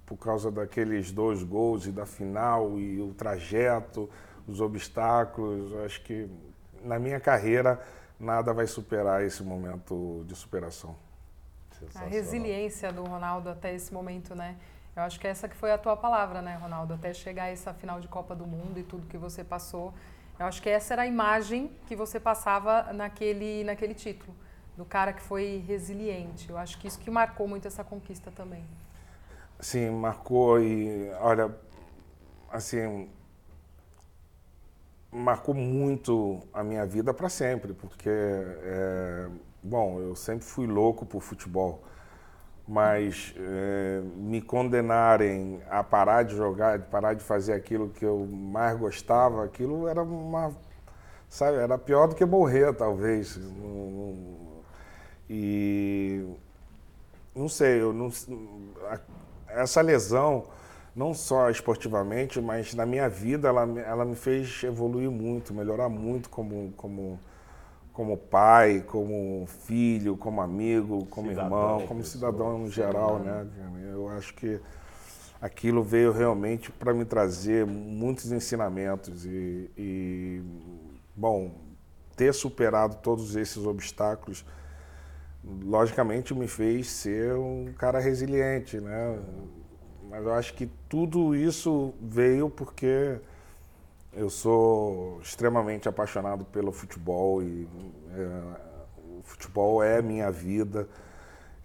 por 0.05 0.17
causa 0.17 0.51
daqueles 0.51 1.11
dois 1.11 1.41
gols 1.41 1.87
e 1.87 1.91
da 1.91 2.05
final 2.05 2.77
e 2.79 3.01
o 3.01 3.13
trajeto 3.13 4.09
os 4.49 4.61
obstáculos. 4.61 5.73
Acho 5.85 6.01
que 6.01 6.29
na 6.83 6.99
minha 6.99 7.19
carreira 7.19 7.79
nada 8.19 8.53
vai 8.53 8.67
superar 8.67 9.23
esse 9.23 9.43
momento 9.43 10.23
de 10.27 10.35
superação. 10.35 10.95
A 11.95 12.05
resiliência 12.05 12.91
do 12.91 13.03
Ronaldo 13.03 13.49
até 13.49 13.73
esse 13.73 13.93
momento, 13.93 14.35
né? 14.35 14.57
Eu 14.95 15.03
acho 15.03 15.17
que 15.17 15.27
essa 15.27 15.47
que 15.47 15.55
foi 15.55 15.71
a 15.71 15.77
tua 15.77 15.95
palavra, 15.95 16.41
né, 16.41 16.57
Ronaldo? 16.61 16.93
Até 16.93 17.13
chegar 17.13 17.43
a 17.43 17.49
essa 17.49 17.73
final 17.73 18.01
de 18.01 18.07
Copa 18.09 18.35
do 18.35 18.45
Mundo 18.45 18.77
e 18.77 18.83
tudo 18.83 19.07
que 19.07 19.17
você 19.17 19.43
passou. 19.45 19.93
Eu 20.37 20.45
acho 20.45 20.61
que 20.61 20.69
essa 20.69 20.93
era 20.93 21.03
a 21.03 21.07
imagem 21.07 21.71
que 21.87 21.95
você 21.95 22.19
passava 22.19 22.91
naquele, 22.91 23.63
naquele 23.63 23.93
título, 23.93 24.35
do 24.75 24.83
cara 24.83 25.13
que 25.13 25.21
foi 25.21 25.63
resiliente. 25.65 26.49
Eu 26.49 26.57
acho 26.57 26.77
que 26.79 26.87
isso 26.87 26.99
que 26.99 27.09
marcou 27.09 27.47
muito 27.47 27.67
essa 27.67 27.83
conquista 27.83 28.29
também. 28.31 28.65
Sim, 29.59 29.89
marcou 29.91 30.61
e, 30.61 31.11
olha, 31.19 31.53
assim, 32.51 33.09
marcou 35.11 35.55
muito 35.55 36.39
a 36.53 36.63
minha 36.63 36.85
vida 36.85 37.13
para 37.13 37.29
sempre, 37.29 37.73
porque, 37.73 38.09
é, 38.09 39.27
bom, 39.63 39.99
eu 39.99 40.15
sempre 40.15 40.45
fui 40.45 40.67
louco 40.67 41.05
por 41.05 41.21
futebol, 41.21 41.83
mas 42.67 43.33
é, 43.37 44.01
me 44.15 44.41
condenarem 44.41 45.61
a 45.69 45.83
parar 45.83 46.23
de 46.23 46.35
jogar, 46.35 46.79
parar 46.83 47.15
de 47.15 47.23
fazer 47.23 47.53
aquilo 47.53 47.89
que 47.89 48.05
eu 48.05 48.27
mais 48.27 48.77
gostava, 48.77 49.43
aquilo 49.43 49.87
era 49.87 50.03
uma, 50.03 50.55
sabe, 51.27 51.57
era 51.57 51.77
pior 51.77 52.07
do 52.07 52.15
que 52.15 52.25
morrer, 52.25 52.73
talvez. 52.75 53.39
E 55.27 56.23
não 57.35 57.49
sei, 57.49 57.81
eu 57.81 57.93
não, 57.93 58.11
essa 59.47 59.81
lesão 59.81 60.45
não 60.99 61.13
só 61.13 61.49
esportivamente, 61.49 62.41
mas 62.41 62.73
na 62.73 62.85
minha 62.85 63.07
vida 63.07 63.47
ela, 63.47 63.61
ela 63.79 64.03
me 64.03 64.15
fez 64.17 64.61
evoluir 64.65 65.09
muito, 65.09 65.53
melhorar 65.53 65.87
muito 65.87 66.29
como, 66.29 66.73
como, 66.75 67.17
como 67.93 68.17
pai, 68.17 68.83
como 68.85 69.47
filho, 69.47 70.17
como 70.17 70.41
amigo, 70.41 71.05
como 71.05 71.29
cidadão, 71.29 71.45
irmão, 71.45 71.87
como 71.87 72.03
cidadão 72.03 72.65
em 72.65 72.69
geral, 72.69 73.17
né? 73.19 73.47
Eu 73.93 74.09
acho 74.09 74.33
que 74.33 74.59
aquilo 75.41 75.81
veio 75.81 76.11
realmente 76.11 76.69
para 76.69 76.93
me 76.93 77.05
trazer 77.05 77.65
muitos 77.65 78.29
ensinamentos 78.33 79.25
e, 79.25 79.71
e, 79.77 80.43
bom, 81.15 81.49
ter 82.13 82.33
superado 82.33 82.97
todos 82.97 83.37
esses 83.37 83.65
obstáculos, 83.65 84.43
logicamente 85.63 86.33
me 86.33 86.45
fez 86.45 86.89
ser 86.89 87.35
um 87.35 87.71
cara 87.77 87.99
resiliente, 87.99 88.81
né? 88.81 89.17
Mas 90.09 90.25
eu 90.25 90.33
acho 90.33 90.53
que 90.55 90.65
tudo 90.89 91.35
isso 91.35 91.93
veio 92.01 92.49
porque 92.49 93.19
eu 94.11 94.29
sou 94.29 95.21
extremamente 95.21 95.87
apaixonado 95.87 96.43
pelo 96.45 96.71
futebol 96.71 97.43
e 97.43 97.67
é, 98.11 98.59
o 99.19 99.21
futebol 99.23 99.83
é 99.83 100.01
minha 100.01 100.31
vida 100.31 100.89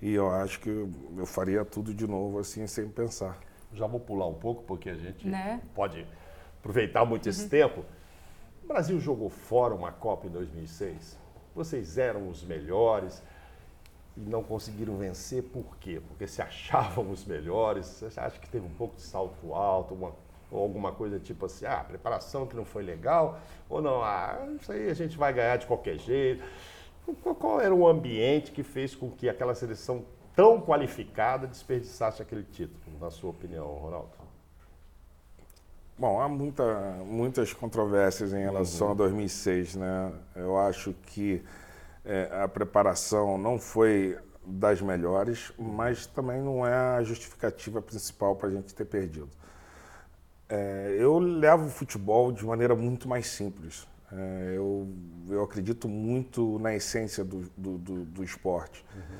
e 0.00 0.12
eu 0.12 0.30
acho 0.30 0.60
que 0.60 0.68
eu 0.68 1.24
faria 1.24 1.64
tudo 1.64 1.94
de 1.94 2.06
novo 2.06 2.38
assim 2.38 2.66
sem 2.66 2.86
pensar. 2.86 3.38
Já 3.72 3.86
vou 3.86 3.98
pular 3.98 4.26
um 4.26 4.34
pouco 4.34 4.62
porque 4.64 4.90
a 4.90 4.94
gente 4.94 5.26
né? 5.26 5.62
pode 5.74 6.06
aproveitar 6.60 7.04
muito 7.06 7.26
esse 7.28 7.44
uhum. 7.44 7.48
tempo. 7.48 7.84
O 8.62 8.68
Brasil 8.68 9.00
jogou 9.00 9.30
fora 9.30 9.74
uma 9.74 9.90
Copa 9.90 10.26
em 10.26 10.30
2006. 10.30 11.18
Vocês 11.54 11.96
eram 11.96 12.28
os 12.28 12.44
melhores 12.44 13.22
e 14.16 14.20
não 14.20 14.42
conseguiram 14.42 14.96
vencer, 14.96 15.42
por 15.42 15.76
quê? 15.78 16.00
Porque 16.06 16.26
se 16.26 16.40
achavam 16.40 17.10
os 17.10 17.24
melhores, 17.24 17.86
você 17.86 18.20
acha 18.20 18.38
que 18.38 18.48
teve 18.48 18.66
um 18.66 18.74
pouco 18.74 18.96
de 18.96 19.02
salto 19.02 19.54
alto, 19.54 19.94
uma, 19.94 20.12
ou 20.50 20.62
alguma 20.62 20.92
coisa 20.92 21.18
tipo 21.18 21.46
assim, 21.46 21.66
ah, 21.66 21.84
preparação 21.86 22.46
que 22.46 22.54
não 22.54 22.64
foi 22.64 22.82
legal, 22.82 23.40
ou 23.68 23.82
não, 23.82 24.02
ah, 24.02 24.46
isso 24.60 24.70
aí 24.70 24.88
a 24.88 24.94
gente 24.94 25.18
vai 25.18 25.32
ganhar 25.32 25.56
de 25.56 25.66
qualquer 25.66 25.98
jeito. 25.98 26.44
Qual, 27.22 27.60
era 27.60 27.74
o 27.74 27.86
ambiente 27.86 28.50
que 28.50 28.62
fez 28.62 28.94
com 28.94 29.10
que 29.10 29.28
aquela 29.28 29.54
seleção 29.54 30.04
tão 30.34 30.60
qualificada 30.60 31.46
desperdiçasse 31.46 32.22
aquele 32.22 32.44
título, 32.44 32.80
na 33.00 33.10
sua 33.10 33.30
opinião, 33.30 33.66
Ronaldo? 33.66 34.24
Bom, 35.96 36.20
há 36.20 36.28
muita, 36.28 36.64
muitas 37.04 37.52
controvérsias 37.52 38.32
em 38.32 38.40
relação 38.40 38.88
uhum. 38.88 38.92
a 38.94 38.96
2006, 38.96 39.76
né? 39.76 40.12
Eu 40.34 40.58
acho 40.58 40.92
que 41.06 41.44
é, 42.04 42.42
a 42.42 42.48
preparação 42.48 43.38
não 43.38 43.58
foi 43.58 44.16
das 44.46 44.80
melhores, 44.80 45.52
mas 45.58 46.06
também 46.06 46.42
não 46.42 46.66
é 46.66 46.74
a 46.74 47.02
justificativa 47.02 47.80
principal 47.80 48.36
para 48.36 48.48
a 48.48 48.52
gente 48.52 48.74
ter 48.74 48.84
perdido. 48.84 49.30
É, 50.48 50.96
eu 50.98 51.18
levo 51.18 51.66
o 51.66 51.70
futebol 51.70 52.30
de 52.30 52.44
maneira 52.44 52.74
muito 52.74 53.08
mais 53.08 53.26
simples. 53.26 53.88
É, 54.12 54.52
eu, 54.56 54.88
eu 55.28 55.42
acredito 55.42 55.88
muito 55.88 56.58
na 56.58 56.74
essência 56.74 57.24
do, 57.24 57.50
do, 57.56 57.78
do, 57.78 58.04
do 58.04 58.22
esporte. 58.22 58.84
Uhum. 58.94 59.18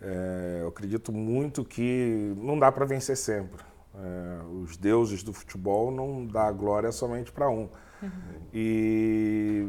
É, 0.00 0.58
eu 0.62 0.68
acredito 0.68 1.12
muito 1.12 1.64
que 1.64 2.34
não 2.38 2.58
dá 2.58 2.72
para 2.72 2.84
vencer 2.86 3.16
sempre. 3.16 3.62
É, 3.94 4.44
os 4.62 4.76
deuses 4.76 5.22
do 5.22 5.32
futebol 5.32 5.90
não 5.90 6.26
dá 6.26 6.50
glória 6.50 6.90
somente 6.90 7.30
para 7.30 7.50
um. 7.50 7.68
Uhum. 8.02 8.10
E 8.52 9.68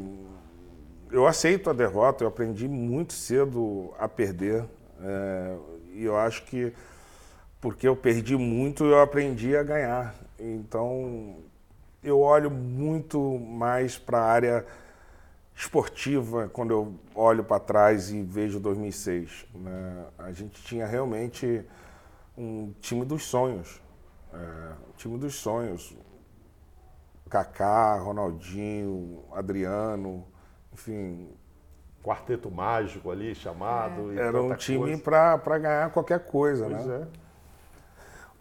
eu 1.13 1.27
aceito 1.27 1.69
a 1.69 1.73
derrota, 1.73 2.23
eu 2.23 2.27
aprendi 2.27 2.67
muito 2.67 3.13
cedo 3.13 3.93
a 3.99 4.09
perder. 4.09 4.65
É, 4.99 5.55
e 5.93 6.03
eu 6.03 6.17
acho 6.17 6.43
que 6.43 6.73
porque 7.61 7.87
eu 7.87 7.95
perdi 7.95 8.35
muito, 8.35 8.83
eu 8.83 8.99
aprendi 8.99 9.55
a 9.55 9.61
ganhar. 9.63 10.15
Então, 10.39 11.37
eu 12.03 12.19
olho 12.19 12.49
muito 12.49 13.39
mais 13.39 13.97
para 13.97 14.17
a 14.17 14.25
área 14.25 14.65
esportiva 15.55 16.49
quando 16.49 16.71
eu 16.71 16.95
olho 17.13 17.43
para 17.43 17.59
trás 17.59 18.09
e 18.11 18.21
vejo 18.23 18.59
2006. 18.59 19.45
Né? 19.53 20.05
A 20.17 20.31
gente 20.31 20.63
tinha 20.63 20.85
realmente 20.87 21.63
um 22.35 22.73
time 22.81 23.05
dos 23.05 23.23
sonhos. 23.23 23.79
É, 24.33 24.37
um 24.89 24.93
time 24.97 25.17
dos 25.19 25.35
sonhos. 25.35 25.95
Kaká, 27.29 27.97
Ronaldinho, 27.99 29.23
Adriano, 29.31 30.25
enfim. 30.73 31.29
Quarteto 32.03 32.51
mágico 32.51 33.09
ali 33.09 33.33
chamado. 33.33 34.11
É. 34.11 34.27
Era 34.27 34.41
um 34.41 34.53
time 34.55 34.97
para 34.97 35.37
ganhar 35.57 35.89
qualquer 35.91 36.19
coisa, 36.25 36.65
pois 36.65 36.85
né? 36.85 37.07
É. 37.09 37.23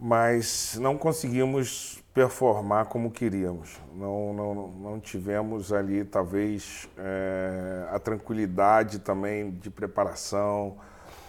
Mas 0.01 0.77
não 0.81 0.99
conseguimos 0.99 2.03
performar 2.13 2.87
como 2.87 3.09
queríamos. 3.09 3.81
Não, 3.95 4.35
não, 4.35 4.69
não 4.69 5.01
tivemos 5.01 5.73
ali, 5.73 6.05
talvez, 6.05 6.89
é, 6.99 7.87
a 7.89 8.01
tranquilidade 8.01 8.99
também 8.99 9.53
de 9.53 9.71
preparação. 9.71 10.77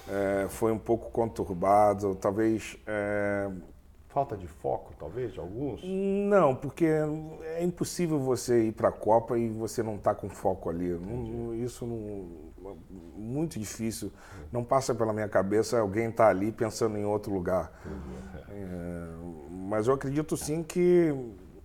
É, 0.10 0.48
foi 0.50 0.72
um 0.72 0.80
pouco 0.80 1.12
conturbado, 1.12 2.16
talvez. 2.16 2.76
É... 4.14 4.14
Falta 4.14 4.38
de 4.38 4.48
foco, 4.48 4.94
talvez, 5.00 5.34
de 5.34 5.40
alguns? 5.40 5.82
Não, 5.84 6.56
porque 6.56 6.86
é 6.86 7.64
impossível 7.64 8.20
você 8.20 8.66
ir 8.66 8.72
para 8.72 8.90
a 8.90 8.92
Copa 8.92 9.38
e 9.38 9.50
você 9.50 9.82
não 9.82 9.96
estar 9.96 10.14
tá 10.14 10.22
com 10.22 10.30
foco 10.30 10.70
ali. 10.70 10.90
Não, 10.90 11.56
isso 11.56 11.86
não, 11.86 12.28
muito 13.16 13.60
difícil. 13.60 14.12
Não 14.52 14.64
passa 14.64 14.94
pela 14.94 15.12
minha 15.12 15.28
cabeça 15.28 15.80
alguém 15.80 16.10
estar 16.10 16.26
tá 16.26 16.30
ali 16.30 16.52
pensando 16.52 16.98
em 16.98 17.06
outro 17.06 17.34
lugar. 17.34 17.72
É, 18.50 19.08
mas 19.50 19.88
eu 19.88 19.94
acredito 19.94 20.38
sim 20.38 20.62
que, 20.62 21.14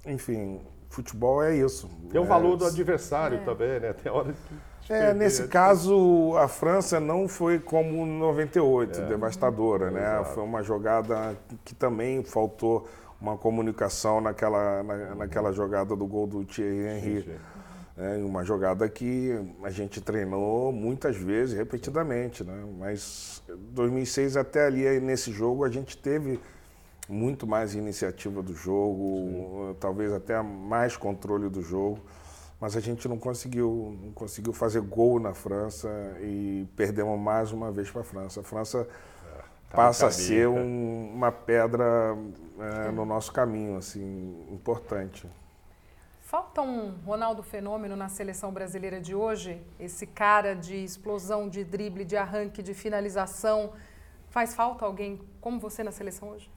enfim, 0.06 0.60
futebol 0.88 1.42
é 1.42 1.54
isso. 1.54 1.88
Tem 2.10 2.20
o 2.20 2.24
valor 2.24 2.56
do 2.56 2.64
adversário 2.64 3.38
é. 3.38 3.44
também, 3.44 3.80
né? 3.80 3.92
Tem 3.92 4.10
hora 4.10 4.32
que. 4.32 4.54
É, 4.88 5.12
nesse 5.12 5.42
né? 5.42 5.48
caso, 5.48 6.36
a 6.36 6.48
França 6.48 6.98
não 6.98 7.28
foi 7.28 7.58
como 7.58 8.06
98, 8.06 9.00
é. 9.00 9.04
devastadora, 9.06 9.90
né? 9.90 10.00
Exato. 10.00 10.34
Foi 10.34 10.42
uma 10.44 10.62
jogada 10.62 11.36
que 11.64 11.74
também 11.74 12.24
faltou 12.24 12.88
uma 13.20 13.36
comunicação 13.36 14.20
naquela, 14.20 14.82
na, 14.82 15.14
naquela 15.14 15.52
jogada 15.52 15.94
do 15.94 16.06
gol 16.06 16.26
do 16.26 16.44
Thierry 16.44 16.86
Henry. 16.86 17.40
É 17.96 18.16
uma 18.24 18.44
jogada 18.44 18.88
que 18.88 19.34
a 19.64 19.70
gente 19.70 20.00
treinou 20.00 20.72
muitas 20.72 21.16
vezes, 21.16 21.56
repetidamente, 21.56 22.44
né? 22.44 22.64
Mas 22.78 23.42
2006 23.48 24.36
até 24.36 24.66
ali, 24.66 25.00
nesse 25.00 25.32
jogo, 25.32 25.64
a 25.64 25.68
gente 25.68 25.98
teve 25.98 26.38
muito 27.08 27.46
mais 27.46 27.74
iniciativa 27.74 28.40
do 28.40 28.54
jogo, 28.54 29.70
Sim. 29.70 29.76
talvez 29.80 30.12
até 30.12 30.40
mais 30.40 30.96
controle 30.96 31.48
do 31.48 31.60
jogo, 31.60 31.98
mas 32.60 32.76
a 32.76 32.80
gente 32.80 33.06
não 33.06 33.18
conseguiu, 33.18 33.96
não 34.02 34.12
conseguiu 34.12 34.52
fazer 34.52 34.80
gol 34.80 35.20
na 35.20 35.32
França 35.32 35.88
e 36.20 36.66
perdemos 36.76 37.18
mais 37.18 37.52
uma 37.52 37.70
vez 37.70 37.90
para 37.90 38.00
a 38.00 38.04
França. 38.04 38.40
A 38.40 38.42
França 38.42 38.78
é, 38.78 39.42
tá 39.70 39.76
passa 39.76 40.08
a 40.08 40.10
ser 40.10 40.48
um, 40.48 41.14
uma 41.14 41.30
pedra 41.30 42.16
é, 42.58 42.90
no 42.90 43.04
nosso 43.04 43.32
caminho, 43.32 43.76
assim, 43.76 44.44
importante. 44.50 45.28
Falta 46.20 46.60
um 46.60 46.90
Ronaldo 47.06 47.42
Fenômeno 47.42 47.96
na 47.96 48.08
seleção 48.08 48.52
brasileira 48.52 49.00
de 49.00 49.14
hoje? 49.14 49.62
Esse 49.78 50.06
cara 50.06 50.54
de 50.54 50.76
explosão, 50.76 51.48
de 51.48 51.64
drible, 51.64 52.04
de 52.04 52.16
arranque, 52.16 52.62
de 52.62 52.74
finalização. 52.74 53.72
Faz 54.28 54.54
falta 54.54 54.84
alguém 54.84 55.22
como 55.40 55.58
você 55.58 55.82
na 55.82 55.92
seleção 55.92 56.30
hoje? 56.30 56.50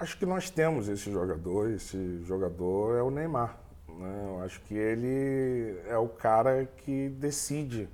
Acho 0.00 0.16
que 0.16 0.24
nós 0.24 0.48
temos 0.48 0.88
esse 0.88 1.10
jogador, 1.10 1.68
esse 1.70 2.22
jogador 2.22 2.96
é 2.96 3.02
o 3.02 3.10
Neymar. 3.10 3.67
Né? 3.98 4.24
Eu 4.26 4.42
acho 4.42 4.60
que 4.62 4.74
ele 4.74 5.80
é 5.88 5.96
o 5.96 6.08
cara 6.08 6.66
que 6.78 7.08
decide 7.10 7.88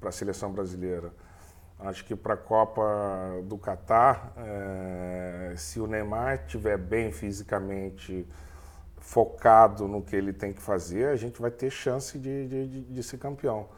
para 0.00 0.08
a 0.08 0.12
seleção 0.12 0.52
brasileira. 0.52 1.12
Acho 1.78 2.04
que 2.04 2.16
para 2.16 2.34
a 2.34 2.36
Copa 2.36 2.82
do 3.44 3.58
Catar, 3.58 4.32
é, 4.38 5.54
se 5.56 5.80
o 5.80 5.86
Neymar 5.86 6.36
estiver 6.36 6.78
bem 6.78 7.12
fisicamente, 7.12 8.26
focado 8.98 9.86
no 9.86 10.02
que 10.02 10.16
ele 10.16 10.32
tem 10.32 10.52
que 10.52 10.62
fazer, 10.62 11.08
a 11.08 11.16
gente 11.16 11.40
vai 11.40 11.50
ter 11.50 11.70
chance 11.70 12.18
de, 12.18 12.48
de, 12.48 12.80
de 12.84 13.02
ser 13.02 13.18
campeão. 13.18 13.68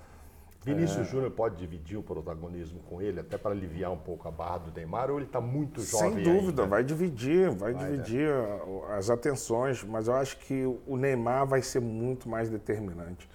Vinícius 0.67 1.07
é... 1.07 1.11
Júnior 1.11 1.31
pode 1.31 1.55
dividir 1.57 1.97
o 1.97 2.03
protagonismo 2.03 2.81
com 2.81 3.01
ele, 3.01 3.21
até 3.21 3.39
para 3.39 3.53
aliviar 3.53 3.93
um 3.93 3.97
pouco 3.97 4.27
a 4.27 4.33
barra 4.33 4.59
do 4.59 4.73
Neymar, 4.73 5.13
ou 5.13 5.19
ele 5.19 5.27
está 5.27 5.41
muito 5.41 5.81
jovem 5.81 6.15
Sem 6.15 6.25
dúvida, 6.25 6.63
ainda? 6.63 6.67
vai 6.67 6.83
dividir, 6.83 7.51
vai, 7.51 7.73
vai 7.73 7.85
dividir 7.85 8.29
né? 8.29 8.61
as 8.99 9.09
atenções, 9.09 9.85
mas 9.85 10.09
eu 10.09 10.15
acho 10.15 10.37
que 10.39 10.65
o 10.85 10.97
Neymar 10.97 11.47
vai 11.47 11.63
ser 11.63 11.81
muito 11.81 12.29
mais 12.29 12.51
determinante. 12.51 13.29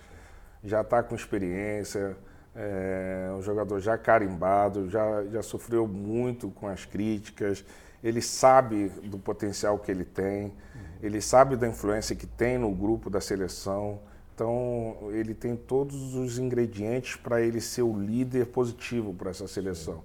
Já 0.62 0.82
está 0.82 1.02
com 1.02 1.16
experiência, 1.16 2.18
é 2.54 3.32
um 3.34 3.42
jogador 3.42 3.80
já 3.80 3.98
carimbado, 3.98 4.90
já, 4.90 5.24
já 5.28 5.42
sofreu 5.42 5.88
muito 5.88 6.50
com 6.50 6.68
as 6.68 6.84
críticas, 6.84 7.64
ele 8.04 8.22
sabe 8.22 8.90
do 9.06 9.18
potencial 9.18 9.80
que 9.80 9.90
ele 9.90 10.04
tem, 10.04 10.48
uhum. 10.48 10.82
ele 11.02 11.22
sabe 11.22 11.56
da 11.56 11.66
influência 11.66 12.14
que 12.14 12.28
tem 12.28 12.58
no 12.58 12.72
grupo 12.72 13.10
da 13.10 13.22
seleção. 13.22 14.02
Então, 14.42 15.12
ele 15.12 15.36
tem 15.36 15.56
todos 15.56 16.16
os 16.16 16.40
ingredientes 16.40 17.16
para 17.16 17.40
ele 17.44 17.62
ser 17.62 17.84
o 17.84 17.96
líder 17.96 18.48
positivo 18.48 19.14
para 19.14 19.30
essa 19.30 19.48
seleção. 19.48 20.04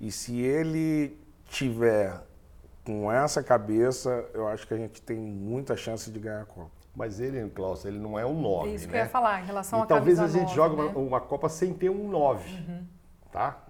E 0.00 0.10
se 0.10 0.40
ele 0.40 1.20
tiver 1.50 2.18
com 2.82 3.12
essa 3.12 3.42
cabeça, 3.42 4.26
eu 4.32 4.48
acho 4.48 4.66
que 4.66 4.72
a 4.72 4.78
gente 4.78 5.02
tem 5.02 5.18
muita 5.18 5.76
chance 5.76 6.10
de 6.10 6.18
ganhar 6.18 6.40
a 6.40 6.44
Copa. 6.46 6.70
Mas 6.96 7.20
ele, 7.20 7.46
Klaus, 7.50 7.84
ele 7.84 7.98
não 7.98 8.18
é 8.18 8.24
um 8.24 8.40
9, 8.40 8.70
Isso 8.72 8.86
né? 8.86 8.90
que 8.90 8.96
eu 8.96 9.02
ia 9.02 9.08
falar, 9.08 9.42
em 9.42 9.44
relação 9.44 9.80
e 9.80 9.82
a 9.82 9.86
talvez 9.86 10.18
a 10.18 10.28
gente 10.28 10.44
9, 10.44 10.54
jogue 10.54 10.76
né? 10.76 10.82
uma, 10.84 10.98
uma, 10.98 11.20
Copa 11.20 11.50
sem 11.50 11.74
ter 11.74 11.90
um 11.90 12.08
9, 12.08 12.50
uhum. 12.50 12.86
tá? 13.30 13.63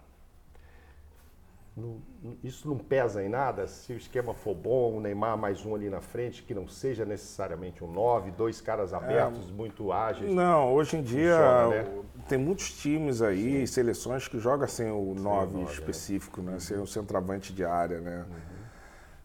Isso 2.42 2.68
não 2.68 2.78
pesa 2.78 3.22
em 3.22 3.28
nada? 3.28 3.66
Se 3.66 3.92
o 3.92 3.96
esquema 3.96 4.32
for 4.32 4.54
bom, 4.54 4.96
o 4.96 5.00
Neymar 5.00 5.36
mais 5.36 5.66
um 5.66 5.74
ali 5.74 5.90
na 5.90 6.00
frente, 6.00 6.42
que 6.42 6.54
não 6.54 6.68
seja 6.68 7.04
necessariamente 7.04 7.82
um 7.82 7.90
9, 7.90 8.30
dois 8.30 8.60
caras 8.60 8.92
é. 8.92 8.96
abertos, 8.96 9.48
é, 9.50 9.52
muito 9.52 9.90
ágeis. 9.90 10.32
Não, 10.32 10.72
hoje 10.72 10.96
em 10.96 11.02
dia 11.02 11.36
funciona, 11.36 11.82
né? 11.82 12.02
tem 12.28 12.38
muitos 12.38 12.70
times 12.80 13.20
aí, 13.20 13.66
Sim. 13.66 13.66
seleções 13.66 14.28
que 14.28 14.38
jogam 14.38 14.68
sem 14.68 14.90
o 14.90 15.14
9 15.14 15.60
é. 15.60 15.62
específico, 15.64 16.40
né? 16.40 16.60
sem 16.60 16.78
o 16.78 16.86
centroavante 16.86 17.52
de 17.52 17.64
área. 17.64 18.00
Né? 18.00 18.24
Uhum. 18.28 18.36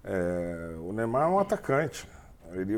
É, 0.03 0.75
o 0.79 0.91
Neymar 0.91 1.27
é 1.27 1.27
um 1.27 1.39
atacante. 1.39 2.07
Ele, 2.51 2.73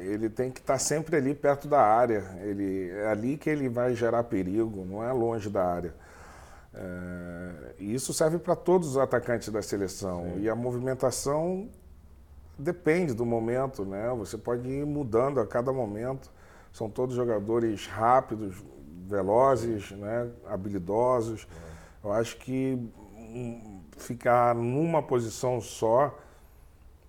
ele 0.00 0.28
tem 0.28 0.50
que 0.50 0.58
estar 0.58 0.78
sempre 0.78 1.14
ali 1.16 1.32
perto 1.32 1.68
da 1.68 1.80
área. 1.80 2.24
Ele, 2.40 2.90
é 2.90 3.06
ali 3.06 3.36
que 3.36 3.48
ele 3.48 3.68
vai 3.68 3.94
gerar 3.94 4.24
perigo, 4.24 4.84
não 4.84 5.02
é 5.02 5.12
longe 5.12 5.48
da 5.48 5.64
área. 5.64 5.94
É, 6.74 7.74
e 7.78 7.94
isso 7.94 8.12
serve 8.14 8.38
para 8.38 8.56
todos 8.56 8.88
os 8.88 8.96
atacantes 8.96 9.48
da 9.48 9.62
seleção. 9.62 10.24
Sim. 10.24 10.40
E 10.42 10.48
a 10.48 10.54
movimentação 10.54 11.68
depende 12.58 13.12
do 13.14 13.26
momento, 13.26 13.84
né? 13.84 14.08
Você 14.16 14.38
pode 14.38 14.68
ir 14.68 14.86
mudando 14.86 15.40
a 15.40 15.46
cada 15.46 15.72
momento. 15.72 16.30
São 16.72 16.88
todos 16.88 17.14
jogadores 17.14 17.86
rápidos, 17.86 18.62
velozes, 19.06 19.90
né? 19.92 20.30
habilidosos. 20.46 21.46
É. 21.68 22.06
Eu 22.06 22.12
acho 22.12 22.36
que 22.38 22.78
hum, 23.16 23.82
ficar 23.96 24.54
numa 24.54 25.02
posição 25.02 25.60
só, 25.60 26.18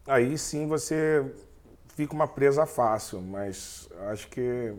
aí 0.06 0.38
sim 0.38 0.68
você 0.68 1.34
fica 1.96 2.14
uma 2.14 2.28
presa 2.28 2.66
fácil, 2.66 3.22
mas 3.22 3.90
acho 4.10 4.28
que 4.28 4.74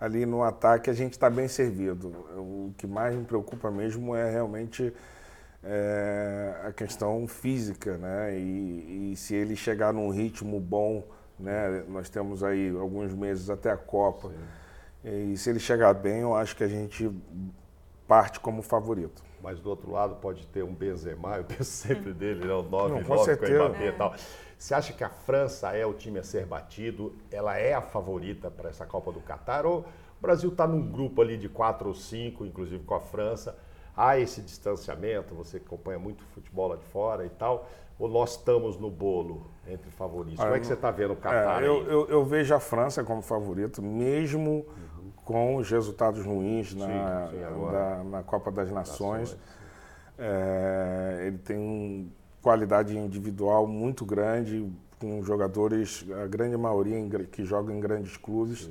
ali 0.00 0.24
no 0.24 0.42
ataque 0.42 0.88
a 0.88 0.94
gente 0.94 1.12
está 1.12 1.28
bem 1.28 1.46
servido. 1.46 2.08
O 2.36 2.72
que 2.78 2.86
mais 2.86 3.14
me 3.14 3.24
preocupa 3.24 3.70
mesmo 3.70 4.16
é 4.16 4.30
realmente 4.30 4.92
é, 5.62 6.54
a 6.64 6.72
questão 6.72 7.26
física, 7.26 7.98
né? 7.98 8.38
E, 8.38 9.12
e, 9.12 9.16
se 9.16 9.34
ele 9.34 9.54
chegar 9.54 9.92
num 9.92 10.08
ritmo 10.08 10.58
bom, 10.58 11.04
né? 11.38 11.84
Nós 11.88 12.08
temos 12.08 12.42
aí 12.42 12.70
alguns 12.70 13.12
meses 13.12 13.50
até 13.50 13.70
a 13.70 13.76
Copa. 13.76 14.30
Sim. 14.30 15.32
E 15.32 15.36
se 15.36 15.50
ele 15.50 15.58
chegar 15.58 15.94
bem, 15.94 16.20
eu 16.20 16.34
acho 16.34 16.56
que 16.56 16.64
a 16.64 16.68
gente 16.68 17.10
parte 18.06 18.40
como 18.40 18.62
favorito. 18.62 19.22
Mas 19.42 19.60
do 19.60 19.70
outro 19.70 19.90
lado 19.90 20.16
pode 20.16 20.46
ter 20.48 20.62
um 20.62 20.74
Benzema, 20.74 21.36
eu 21.36 21.44
penso 21.44 21.64
sempre 21.64 22.12
dele, 22.12 22.44
né? 22.44 22.52
o 22.52 22.62
9 22.62 22.94
Não, 22.94 23.04
com, 23.04 23.14
9 23.14 23.36
com 23.36 23.46
o 23.46 23.48
Mbappé 23.48 23.86
e 23.86 23.92
tal. 23.92 24.14
Você 24.60 24.74
acha 24.74 24.92
que 24.92 25.02
a 25.02 25.08
França 25.08 25.74
é 25.74 25.86
o 25.86 25.94
time 25.94 26.18
a 26.18 26.22
ser 26.22 26.44
batido? 26.44 27.16
Ela 27.30 27.56
é 27.56 27.72
a 27.72 27.80
favorita 27.80 28.50
para 28.50 28.68
essa 28.68 28.84
Copa 28.84 29.10
do 29.10 29.20
Catar? 29.20 29.64
Ou 29.64 29.80
o 29.80 30.20
Brasil 30.20 30.50
está 30.50 30.66
num 30.66 30.86
grupo 30.86 31.22
ali 31.22 31.38
de 31.38 31.48
quatro 31.48 31.88
ou 31.88 31.94
cinco, 31.94 32.44
inclusive 32.44 32.84
com 32.84 32.94
a 32.94 33.00
França? 33.00 33.56
há 33.96 34.18
esse 34.18 34.40
distanciamento, 34.40 35.34
você 35.34 35.58
acompanha 35.58 35.98
muito 35.98 36.24
futebol 36.26 36.68
lá 36.68 36.76
de 36.76 36.84
fora 36.84 37.24
e 37.26 37.28
tal, 37.28 37.68
ou 37.98 38.08
nós 38.08 38.32
estamos 38.32 38.78
no 38.78 38.90
bolo 38.90 39.46
entre 39.66 39.90
favoritos? 39.90 40.40
Como 40.40 40.54
é 40.54 40.60
que 40.60 40.66
você 40.66 40.72
está 40.72 40.90
vendo 40.90 41.12
o 41.12 41.16
Qatar? 41.16 41.62
É, 41.62 41.66
eu, 41.66 41.86
eu, 41.86 42.08
eu, 42.08 42.24
vejo 42.24 42.54
a 42.54 42.60
França 42.60 43.04
como 43.04 43.20
favorito, 43.20 43.82
mesmo 43.82 44.66
uhum. 44.66 45.12
com 45.24 45.56
os 45.56 45.70
resultados 45.70 46.24
ruins 46.24 46.74
na, 46.74 46.86
sim, 46.86 47.36
sim, 47.36 48.10
na 48.10 48.22
Copa 48.22 48.50
das 48.50 48.70
Nações. 48.70 49.32
Nações. 49.32 49.60
É, 50.18 51.24
ele 51.26 51.38
tem 51.38 52.12
qualidade 52.42 52.96
individual 52.96 53.66
muito 53.66 54.04
grande, 54.04 54.70
com 54.98 55.22
jogadores, 55.22 56.04
a 56.22 56.26
grande 56.26 56.56
maioria 56.56 56.98
em, 56.98 57.08
que 57.08 57.44
jogam 57.44 57.74
em 57.74 57.80
grandes 57.80 58.16
clubes. 58.16 58.68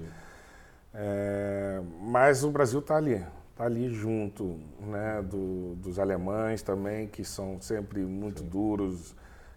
É, 0.93 1.82
mas 2.01 2.43
o 2.43 2.51
Brasil 2.51 2.79
está 2.79 2.97
ali, 2.97 3.23
está 3.51 3.65
ali 3.65 3.89
junto 3.89 4.60
né, 4.79 5.21
do, 5.21 5.75
dos 5.75 5.99
alemães 5.99 6.62
também, 6.62 7.08
que 7.08 7.23
são 7.23 7.60
sempre 7.62 8.01
muito 8.01 8.41
Sim. 8.41 8.47
duros. 8.47 9.15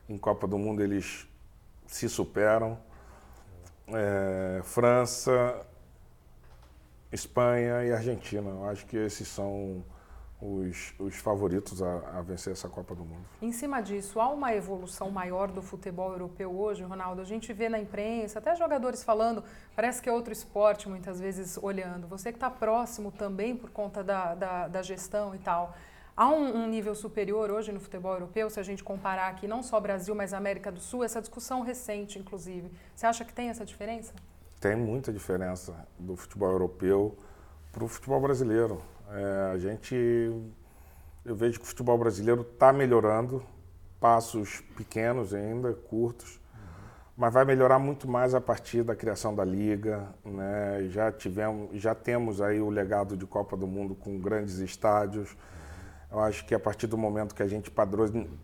Em 0.08 0.18
Copa 0.18 0.46
do 0.46 0.58
Mundo 0.58 0.82
eles 0.82 1.26
se 1.86 2.08
superam. 2.08 2.78
É, 3.88 4.60
França, 4.62 5.66
Espanha 7.10 7.84
e 7.84 7.92
Argentina. 7.92 8.48
Eu 8.48 8.64
acho 8.66 8.86
que 8.86 8.96
esses 8.96 9.28
são 9.28 9.84
os, 10.42 10.92
os 10.98 11.14
favoritos 11.16 11.80
a, 11.80 12.18
a, 12.18 12.22
vencer 12.22 12.52
essa 12.52 12.68
Copa 12.68 12.96
do 12.96 13.04
Mundo. 13.04 13.24
Em 13.40 13.52
cima 13.52 13.80
disso, 13.80 14.20
há 14.20 14.28
uma 14.28 14.52
evolução 14.52 15.08
maior 15.08 15.52
do 15.52 15.62
futebol 15.62 16.10
europeu 16.10 16.50
hoje, 16.50 16.82
Ronaldo? 16.82 17.22
A 17.22 17.24
gente 17.24 17.52
vê 17.52 17.68
na 17.68 17.78
imprensa, 17.78 18.40
até 18.40 18.56
jogadores 18.56 19.04
falando, 19.04 19.44
parece 19.76 20.02
que 20.02 20.08
é 20.08 20.12
outro 20.12 20.32
esporte 20.32 20.88
muitas 20.88 21.20
vezes 21.20 21.56
olhando. 21.62 22.08
Você 22.08 22.32
que 22.32 22.38
está 22.38 22.50
próximo 22.50 23.12
também 23.12 23.56
por 23.56 23.70
conta 23.70 24.02
da, 24.02 24.34
da, 24.34 24.68
da 24.68 24.82
gestão 24.82 25.32
e 25.32 25.38
tal. 25.38 25.76
Há 26.16 26.28
um, 26.28 26.64
um, 26.64 26.68
nível 26.68 26.94
superior 26.94 27.50
hoje 27.50 27.70
no 27.70 27.80
futebol 27.80 28.12
europeu, 28.12 28.50
se 28.50 28.58
a 28.58 28.62
gente 28.64 28.82
comparar 28.82 29.28
aqui 29.28 29.46
não 29.46 29.62
só 29.62 29.80
Brasil, 29.80 30.14
mas 30.14 30.34
América 30.34 30.72
do 30.72 30.80
Sul, 30.80 31.04
essa 31.04 31.20
discussão 31.20 31.62
recente, 31.62 32.18
inclusive. 32.18 32.70
Você 32.94 33.06
acha 33.06 33.24
que 33.24 33.32
tem 33.32 33.48
essa 33.48 33.64
diferença? 33.64 34.12
Tem 34.60 34.76
muita 34.76 35.12
diferença 35.12 35.86
do 35.98 36.16
futebol 36.16 36.50
europeu 36.50 37.16
para 37.70 37.84
o 37.84 37.88
futebol 37.88 38.20
brasileiro. 38.20 38.82
É, 39.14 39.52
a 39.52 39.58
gente, 39.58 39.94
eu 41.24 41.36
vejo 41.36 41.58
que 41.58 41.64
o 41.64 41.68
futebol 41.68 41.98
brasileiro 41.98 42.42
está 42.42 42.72
melhorando, 42.72 43.42
passos 44.00 44.62
pequenos 44.74 45.34
ainda, 45.34 45.74
curtos, 45.74 46.40
mas 47.14 47.32
vai 47.32 47.44
melhorar 47.44 47.78
muito 47.78 48.08
mais 48.08 48.34
a 48.34 48.40
partir 48.40 48.82
da 48.82 48.96
criação 48.96 49.34
da 49.34 49.44
liga, 49.44 50.08
né? 50.24 50.86
Já 50.88 51.12
tivemos, 51.12 51.78
já 51.80 51.94
temos 51.94 52.40
aí 52.40 52.60
o 52.60 52.70
legado 52.70 53.16
de 53.16 53.26
Copa 53.26 53.54
do 53.54 53.66
Mundo 53.66 53.94
com 53.94 54.18
grandes 54.18 54.58
estádios. 54.58 55.36
Eu 56.10 56.20
acho 56.20 56.46
que 56.46 56.54
a 56.54 56.58
partir 56.58 56.86
do 56.86 56.96
momento 56.96 57.34
que 57.34 57.42
a 57.42 57.46
gente 57.46 57.70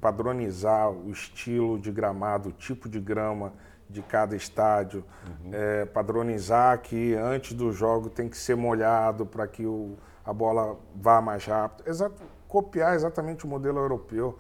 padronizar 0.01 0.91
o 0.91 1.11
estilo 1.11 1.79
de 1.79 1.91
gramado, 1.91 2.51
o 2.51 2.53
tipo 2.53 2.89
de 2.89 3.01
grama 3.01 3.55
de 3.89 4.03
cada 4.03 4.37
estádio, 4.37 5.03
uhum. 5.27 5.51
é, 5.53 5.87
padronizar 5.87 6.79
que 6.81 7.15
antes 7.15 7.55
do 7.55 7.73
jogo 7.73 8.11
tem 8.11 8.29
que 8.29 8.37
ser 8.37 8.55
molhado 8.55 9.25
para 9.25 9.47
que 9.47 9.65
o, 9.65 9.97
a 10.29 10.33
bola 10.33 10.77
vá 10.95 11.23
mais 11.23 11.47
rápido. 11.47 11.89
Exato, 11.89 12.23
copiar 12.47 12.95
exatamente 12.95 13.47
o 13.47 13.49
modelo 13.49 13.79
europeu. 13.79 14.39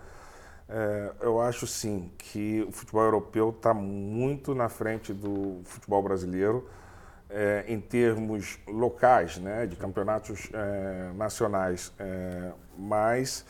É, 0.69 1.13
eu 1.23 1.41
acho 1.41 1.67
sim 1.67 2.13
que 2.19 2.63
o 2.69 2.71
futebol 2.71 3.03
europeu 3.05 3.49
está 3.49 3.73
muito 3.73 4.55
na 4.55 4.69
frente 4.69 5.15
do 5.15 5.63
futebol 5.65 6.03
brasileiro 6.03 6.69
é, 7.31 7.65
em 7.67 7.81
termos 7.81 8.59
locais, 8.69 9.39
né, 9.39 9.67
de 9.67 9.77
campeonatos 9.77 10.51
é, 10.53 11.11
nacionais. 11.15 11.91
É, 11.99 12.53
mas 12.77 13.47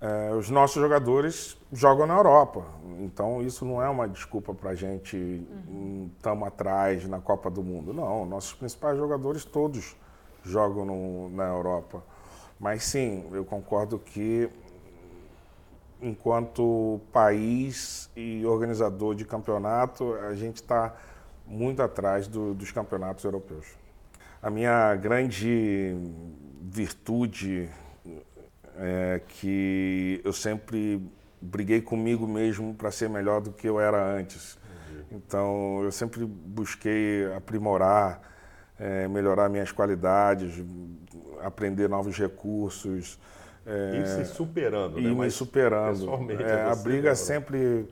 é, 0.00 0.32
os 0.32 0.48
nossos 0.48 0.80
jogadores 0.80 1.58
jogam 1.70 2.06
na 2.06 2.14
Europa, 2.14 2.64
então 3.00 3.42
isso 3.42 3.66
não 3.66 3.82
é 3.82 3.88
uma 3.90 4.08
desculpa 4.08 4.54
para 4.54 4.70
a 4.70 4.74
gente 4.74 5.46
estamos 6.16 6.40
uhum. 6.40 6.48
atrás 6.48 7.06
na 7.06 7.20
Copa 7.20 7.50
do 7.50 7.62
Mundo. 7.62 7.92
Não, 7.92 8.24
nossos 8.24 8.54
principais 8.54 8.96
jogadores 8.96 9.44
todos 9.44 9.94
jogam 10.46 10.84
no, 10.84 11.28
na 11.30 11.44
Europa. 11.44 12.02
Mas 12.58 12.84
sim, 12.84 13.28
eu 13.32 13.44
concordo 13.44 13.98
que 13.98 14.48
enquanto 16.00 17.00
país 17.12 18.10
e 18.16 18.44
organizador 18.44 19.14
de 19.14 19.24
campeonato, 19.24 20.14
a 20.14 20.34
gente 20.34 20.56
está 20.56 20.94
muito 21.46 21.82
atrás 21.82 22.26
do, 22.26 22.54
dos 22.54 22.70
campeonatos 22.70 23.24
europeus. 23.24 23.66
A 24.42 24.50
minha 24.50 24.94
grande 24.94 25.96
virtude 26.62 27.68
é 28.76 29.20
que 29.26 30.20
eu 30.24 30.32
sempre 30.32 31.02
briguei 31.40 31.80
comigo 31.80 32.26
mesmo 32.26 32.74
para 32.74 32.90
ser 32.90 33.08
melhor 33.08 33.40
do 33.40 33.52
que 33.52 33.66
eu 33.66 33.80
era 33.80 34.02
antes. 34.02 34.58
Então, 35.10 35.82
eu 35.82 35.92
sempre 35.92 36.24
busquei 36.24 37.32
aprimorar 37.34 38.20
é, 38.78 39.08
melhorar 39.08 39.48
minhas 39.48 39.72
qualidades, 39.72 40.62
aprender 41.42 41.88
novos 41.88 42.16
recursos. 42.16 43.18
É, 43.64 44.00
e 44.00 44.06
se 44.06 44.32
superando, 44.32 44.98
e 44.98 45.02
né? 45.02 45.08
me 45.08 45.16
Mas 45.16 45.34
superando. 45.34 46.08
É, 46.40 46.70
a 46.70 46.74
briga 46.76 47.10
mesmo, 47.10 47.24
sempre, 47.24 47.88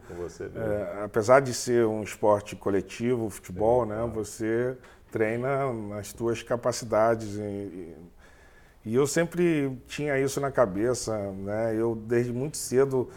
é, 0.55 1.03
apesar 1.05 1.41
de 1.41 1.53
ser 1.53 1.85
um 1.85 2.03
esporte 2.03 2.55
coletivo, 2.55 3.27
o 3.27 3.31
futebol, 3.31 3.85
né? 3.85 4.09
Você 4.15 4.77
treina 5.11 5.73
nas 5.73 6.09
suas 6.09 6.43
capacidades. 6.45 7.37
E, 7.37 7.95
e 8.85 8.95
eu 8.95 9.07
sempre 9.07 9.77
tinha 9.89 10.17
isso 10.19 10.41
na 10.41 10.53
cabeça, 10.53 11.17
né? 11.33 11.75
Eu 11.75 11.97
desde 11.97 12.33
muito 12.33 12.57
cedo 12.57 13.11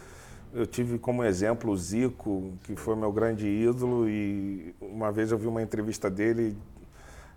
eu 0.52 0.66
tive 0.66 0.98
como 0.98 1.22
exemplo 1.24 1.70
o 1.70 1.76
Zico, 1.76 2.54
que 2.64 2.74
foi 2.74 2.96
meu 2.96 3.12
grande 3.12 3.46
ídolo, 3.46 4.08
e 4.08 4.74
uma 4.80 5.12
vez 5.12 5.30
eu 5.30 5.38
vi 5.38 5.46
uma 5.46 5.62
entrevista 5.62 6.08
dele 6.08 6.56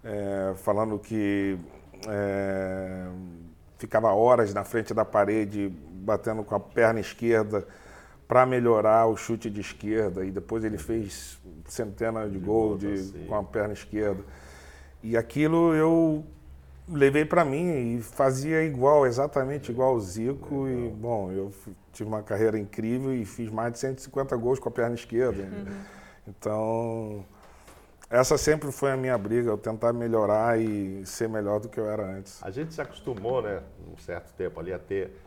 é, 0.03 0.53
falando 0.57 0.97
que 0.99 1.57
é, 2.07 3.07
ficava 3.77 4.13
horas 4.13 4.53
na 4.53 4.63
frente 4.63 4.93
da 4.93 5.05
parede 5.05 5.69
batendo 5.69 6.43
com 6.43 6.55
a 6.55 6.59
perna 6.59 6.99
esquerda 6.99 7.65
para 8.27 8.45
melhorar 8.45 9.07
o 9.07 9.17
chute 9.17 9.49
de 9.49 9.61
esquerda 9.61 10.23
e 10.23 10.31
depois 10.31 10.63
ele 10.63 10.77
fez 10.77 11.39
centenas 11.65 12.31
de, 12.31 12.39
de 12.39 12.45
gols 12.45 12.79
de, 12.79 12.93
assim. 12.93 13.25
com 13.27 13.35
a 13.35 13.43
perna 13.43 13.73
esquerda. 13.73 14.23
E 15.03 15.17
aquilo 15.17 15.73
eu 15.73 16.23
levei 16.87 17.25
para 17.25 17.43
mim 17.43 17.95
e 17.95 18.01
fazia 18.01 18.63
igual, 18.63 19.05
exatamente 19.05 19.71
igual 19.71 19.95
o 19.95 19.99
Zico. 19.99 20.63
Legal. 20.63 20.79
E, 20.79 20.89
bom, 20.89 21.31
eu 21.31 21.51
tive 21.91 22.07
uma 22.07 22.21
carreira 22.21 22.57
incrível 22.57 23.13
e 23.13 23.25
fiz 23.25 23.49
mais 23.49 23.73
de 23.73 23.79
150 23.79 24.35
gols 24.37 24.59
com 24.59 24.69
a 24.69 24.71
perna 24.71 24.95
esquerda. 24.95 25.43
Uhum. 25.43 25.65
Então, 26.27 27.25
essa 28.11 28.37
sempre 28.37 28.71
foi 28.73 28.91
a 28.91 28.97
minha 28.97 29.17
briga, 29.17 29.49
eu 29.49 29.57
tentar 29.57 29.93
melhorar 29.93 30.59
e 30.59 31.05
ser 31.05 31.29
melhor 31.29 31.61
do 31.61 31.69
que 31.69 31.79
eu 31.79 31.89
era 31.89 32.03
antes. 32.03 32.43
A 32.43 32.51
gente 32.51 32.73
se 32.73 32.81
acostumou, 32.81 33.41
né, 33.41 33.63
um 33.91 33.97
certo 33.97 34.33
tempo 34.33 34.59
ali 34.59 34.73
a 34.73 34.77
ter 34.77 35.17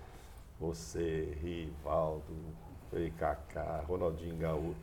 você, 0.61 1.37
Rivaldo, 1.41 2.35
Kaká, 3.19 3.83
Ronaldinho 3.89 4.37
Gaúcho, 4.37 4.77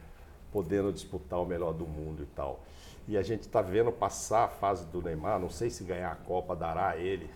podendo 0.52 0.92
disputar 0.92 1.40
o 1.40 1.46
melhor 1.46 1.74
do 1.74 1.86
mundo 1.86 2.24
e 2.24 2.26
tal. 2.26 2.64
E 3.08 3.18
a 3.18 3.22
gente 3.22 3.42
está 3.42 3.62
vendo 3.62 3.92
passar 3.92 4.46
a 4.46 4.48
fase 4.50 4.86
do 4.88 5.02
Neymar, 5.02 5.40
não 5.40 5.50
sei 5.50 5.70
se 5.70 5.84
ganhar 5.84 6.12
a 6.12 6.16
Copa 6.16 6.56
dará 6.56 6.90
a 6.90 6.98
ele, 6.98 7.30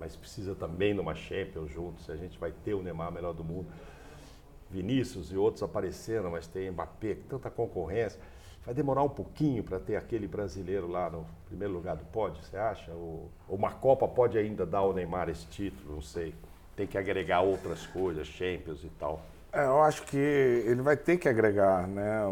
mas 0.00 0.16
precisa 0.16 0.54
também 0.54 0.92
numa 0.92 1.14
Champions 1.14 1.70
juntos, 1.70 2.10
a 2.10 2.16
gente 2.16 2.38
vai 2.38 2.50
ter 2.50 2.74
o 2.74 2.82
Neymar 2.82 3.12
melhor 3.12 3.32
do 3.32 3.44
mundo. 3.44 3.68
Vinícius 4.68 5.30
e 5.30 5.36
outros 5.36 5.62
aparecendo, 5.62 6.30
mas 6.30 6.46
tem 6.46 6.70
Mbappé, 6.70 7.18
tanta 7.28 7.50
concorrência. 7.50 8.18
Vai 8.64 8.74
demorar 8.74 9.02
um 9.02 9.08
pouquinho 9.08 9.64
para 9.64 9.80
ter 9.80 9.96
aquele 9.96 10.28
brasileiro 10.28 10.86
lá 10.86 11.10
no 11.10 11.26
primeiro 11.46 11.74
lugar 11.74 11.96
do 11.96 12.04
pódio, 12.04 12.42
você 12.42 12.56
acha? 12.56 12.92
Ou, 12.92 13.28
ou 13.48 13.56
uma 13.56 13.72
Copa 13.72 14.06
pode 14.06 14.38
ainda 14.38 14.64
dar 14.64 14.78
ao 14.78 14.92
Neymar 14.92 15.28
esse 15.28 15.46
título, 15.46 15.96
não 15.96 16.02
sei. 16.02 16.32
Tem 16.76 16.86
que 16.86 16.96
agregar 16.96 17.40
outras 17.40 17.86
coisas, 17.86 18.26
Champions 18.26 18.84
e 18.84 18.88
tal. 19.00 19.20
É, 19.52 19.64
eu 19.64 19.82
acho 19.82 20.04
que 20.04 20.16
ele 20.16 20.80
vai 20.80 20.96
ter 20.96 21.18
que 21.18 21.28
agregar 21.28 21.86
né, 21.88 22.22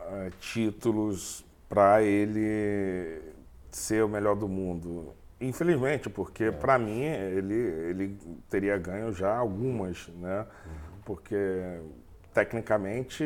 é, 0.00 0.30
títulos 0.40 1.44
para 1.68 2.02
ele 2.02 3.22
ser 3.70 4.04
o 4.04 4.08
melhor 4.08 4.34
do 4.34 4.48
mundo. 4.48 5.14
Infelizmente, 5.40 6.10
porque 6.10 6.44
é. 6.44 6.52
para 6.52 6.78
mim 6.78 7.02
ele, 7.02 7.54
ele 7.54 8.18
teria 8.50 8.76
ganho 8.76 9.12
já 9.12 9.36
algumas, 9.36 10.08
né? 10.08 10.40
Uhum. 10.40 10.72
Porque 11.04 11.80
tecnicamente 12.32 13.24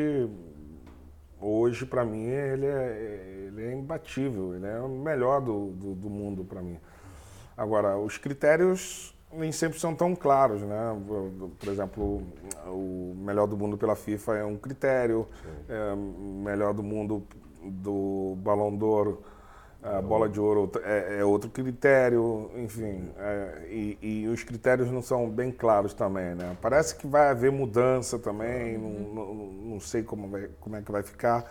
hoje, 1.41 1.85
para 1.85 2.05
mim, 2.05 2.25
ele 2.25 2.65
é, 2.65 3.45
ele 3.47 3.63
é 3.65 3.73
imbatível, 3.73 4.55
ele 4.55 4.65
é 4.65 4.79
o 4.79 4.89
melhor 4.89 5.41
do, 5.41 5.71
do, 5.71 5.95
do 5.95 6.09
mundo 6.09 6.43
para 6.43 6.61
mim. 6.61 6.79
Agora, 7.55 7.97
os 7.97 8.17
critérios 8.17 9.13
nem 9.31 9.51
sempre 9.51 9.79
são 9.79 9.93
tão 9.93 10.15
claros, 10.15 10.61
né? 10.61 10.97
Por 11.59 11.69
exemplo, 11.69 12.23
o 12.65 13.13
melhor 13.17 13.47
do 13.47 13.57
mundo 13.57 13.77
pela 13.77 13.95
FIFA 13.95 14.37
é 14.37 14.45
um 14.45 14.57
critério, 14.57 15.27
é, 15.67 15.95
melhor 15.95 16.73
do 16.73 16.81
mundo 16.81 17.23
do 17.63 18.35
Balão 18.39 18.75
d'Oro 18.75 19.21
A 19.81 20.01
bola 20.01 20.27
de 20.27 20.39
ouro 20.41 20.69
é, 20.83 21.19
é 21.19 21.25
outro 21.25 21.49
critério, 21.49 22.51
enfim, 22.57 23.09
é, 23.17 23.65
e, 23.69 23.97
e, 24.01 24.27
os 24.27 24.43
critérios 24.43 24.91
não 24.91 25.01
são 25.01 25.29
bem 25.29 25.53
claros 25.53 25.93
também, 25.93 26.35
né? 26.35 26.57
Parece 26.61 26.95
que 26.97 27.07
vai 27.07 27.29
haver 27.29 27.49
mudança 27.49 28.19
também, 28.19 28.77
não, 28.77 28.89
não, 28.89 29.33
não 29.35 29.79
sei 29.79 30.03
como, 30.03 30.27
vai, 30.27 30.49
como 30.59 30.75
é 30.75 30.81
que 30.81 30.91
vai 30.91 31.01
ficar. 31.01 31.49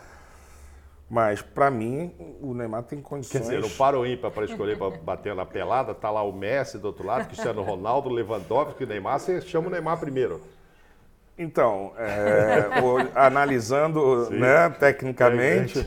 Mas, 1.09 1.41
para 1.41 1.71
mim, 1.71 2.13
o 2.43 2.53
Neymar 2.53 2.83
tem 2.83 3.01
condições. 3.01 3.33
Quer 3.33 3.57
dizer, 3.57 3.61
no 3.61 3.71
paro 3.71 4.07
ímpar 4.07 4.31
para 4.31 4.45
escolher 4.45 4.77
para 4.77 4.91
bater 4.91 5.35
na 5.35 5.47
pelada, 5.47 5.95
tá 5.95 6.11
lá 6.11 6.23
o 6.23 6.31
Messi 6.31 6.77
do 6.77 6.89
outro 6.89 7.07
lado, 7.07 7.27
Cristiano 7.27 7.63
Ronaldo, 7.63 8.11
Lewandowski, 8.11 8.85
Neymar, 8.85 9.19
você 9.19 9.41
chama 9.41 9.69
o 9.69 9.71
Neymar 9.71 9.99
primeiro. 9.99 10.43
Então, 11.39 11.93
é, 11.97 12.69
o, 12.85 12.99
analisando 13.19 14.29
né, 14.29 14.69
tecnicamente, 14.69 15.87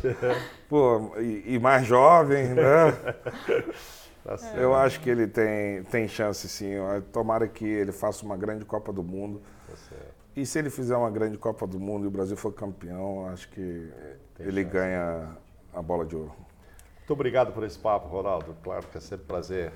pô, 0.71 1.19
e, 1.19 1.55
e, 1.55 1.59
mais 1.59 1.85
jovem, 1.85 2.47
né? 2.47 2.63
Tá 4.23 4.35
eu 4.53 4.75
acho 4.75 4.99
que 5.01 5.09
ele 5.09 5.25
tem, 5.25 5.81
tem 5.85 6.07
chance 6.07 6.47
sim. 6.47 6.75
Tomara 7.11 7.47
que 7.47 7.65
ele 7.65 7.91
faça 7.91 8.23
uma 8.23 8.37
grande 8.37 8.63
Copa 8.63 8.93
do 8.93 9.01
Mundo. 9.01 9.41
Tá 9.67 9.95
e 10.35 10.45
se 10.45 10.59
ele 10.59 10.69
fizer 10.69 10.95
uma 10.95 11.09
grande 11.09 11.39
Copa 11.39 11.65
do 11.65 11.79
Mundo 11.79 12.03
e 12.03 12.07
o 12.07 12.11
Brasil 12.11 12.37
for 12.37 12.53
campeão, 12.53 13.25
acho 13.29 13.49
que 13.49 13.91
tem 14.35 14.45
ele 14.45 14.61
chance. 14.61 14.73
ganha 14.75 15.27
a 15.73 15.81
bola 15.81 16.05
de 16.05 16.15
ouro. 16.15 16.35
Muito 16.99 17.13
obrigado 17.13 17.51
por 17.51 17.63
esse 17.63 17.79
papo, 17.79 18.09
Ronaldo. 18.09 18.55
Claro 18.61 18.85
que 18.89 18.99
é 18.99 19.01
sempre 19.01 19.23
um 19.23 19.27
prazer 19.27 19.73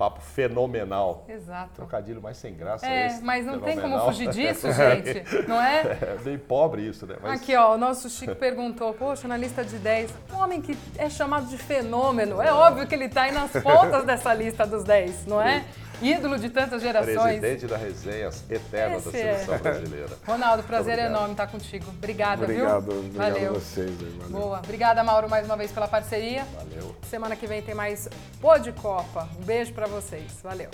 papo 0.00 0.22
fenomenal. 0.22 1.26
Exato. 1.28 1.74
Trocadilho 1.74 2.22
mais 2.22 2.38
sem 2.38 2.54
graça 2.54 2.86
é, 2.86 3.08
esse. 3.08 3.22
Mas 3.22 3.44
não 3.44 3.60
fenomenal. 3.60 3.82
tem 3.82 3.90
como 3.90 4.04
fugir 4.06 4.30
disso, 4.30 4.66
gente, 4.72 5.46
não 5.46 5.60
é? 5.60 5.80
É 5.82 6.18
bem 6.24 6.38
pobre 6.38 6.88
isso, 6.88 7.06
né? 7.06 7.16
Mas... 7.20 7.38
Aqui, 7.38 7.54
ó, 7.54 7.74
o 7.74 7.78
nosso 7.78 8.08
Chico 8.08 8.34
perguntou, 8.34 8.94
poxa, 8.94 9.28
na 9.28 9.36
lista 9.36 9.62
de 9.62 9.76
10, 9.76 10.10
um 10.32 10.38
homem 10.38 10.62
que 10.62 10.74
é 10.96 11.10
chamado 11.10 11.46
de 11.48 11.58
fenômeno, 11.58 12.40
é 12.40 12.50
óbvio 12.50 12.86
que 12.86 12.94
ele 12.94 13.04
está 13.04 13.22
aí 13.22 13.32
nas 13.32 13.50
pontas 13.50 14.04
dessa 14.08 14.32
lista 14.32 14.66
dos 14.66 14.84
10, 14.84 15.26
não 15.26 15.42
é? 15.42 15.66
Ídolo 16.02 16.38
de 16.38 16.50
tantas 16.50 16.82
gerações. 16.82 17.38
Presidente 17.40 17.66
da 17.66 17.76
resenha 17.76 18.30
eterna 18.48 18.96
Esse 18.96 19.04
da 19.06 19.10
seleção 19.10 19.54
é. 19.54 19.58
brasileira. 19.58 20.10
Ronaldo, 20.26 20.62
prazer 20.62 20.98
é 20.98 21.06
enorme 21.06 21.32
estar 21.32 21.46
contigo. 21.46 21.86
Obrigada, 21.90 22.44
obrigado, 22.44 22.90
viu? 22.90 23.00
Obrigado 23.00 23.32
valeu. 23.32 23.50
a 23.50 23.54
vocês. 23.54 23.90
Valeu. 23.90 24.28
Boa. 24.28 24.58
Obrigada, 24.58 25.04
Mauro, 25.04 25.28
mais 25.28 25.46
uma 25.46 25.56
vez 25.56 25.70
pela 25.70 25.88
parceria. 25.88 26.44
Valeu. 26.54 26.96
Semana 27.08 27.36
que 27.36 27.46
vem 27.46 27.62
tem 27.62 27.74
mais 27.74 28.08
Pô 28.40 28.58
de 28.58 28.72
Copa. 28.72 29.28
Um 29.40 29.44
beijo 29.44 29.72
para 29.72 29.86
vocês. 29.86 30.32
Valeu. 30.42 30.70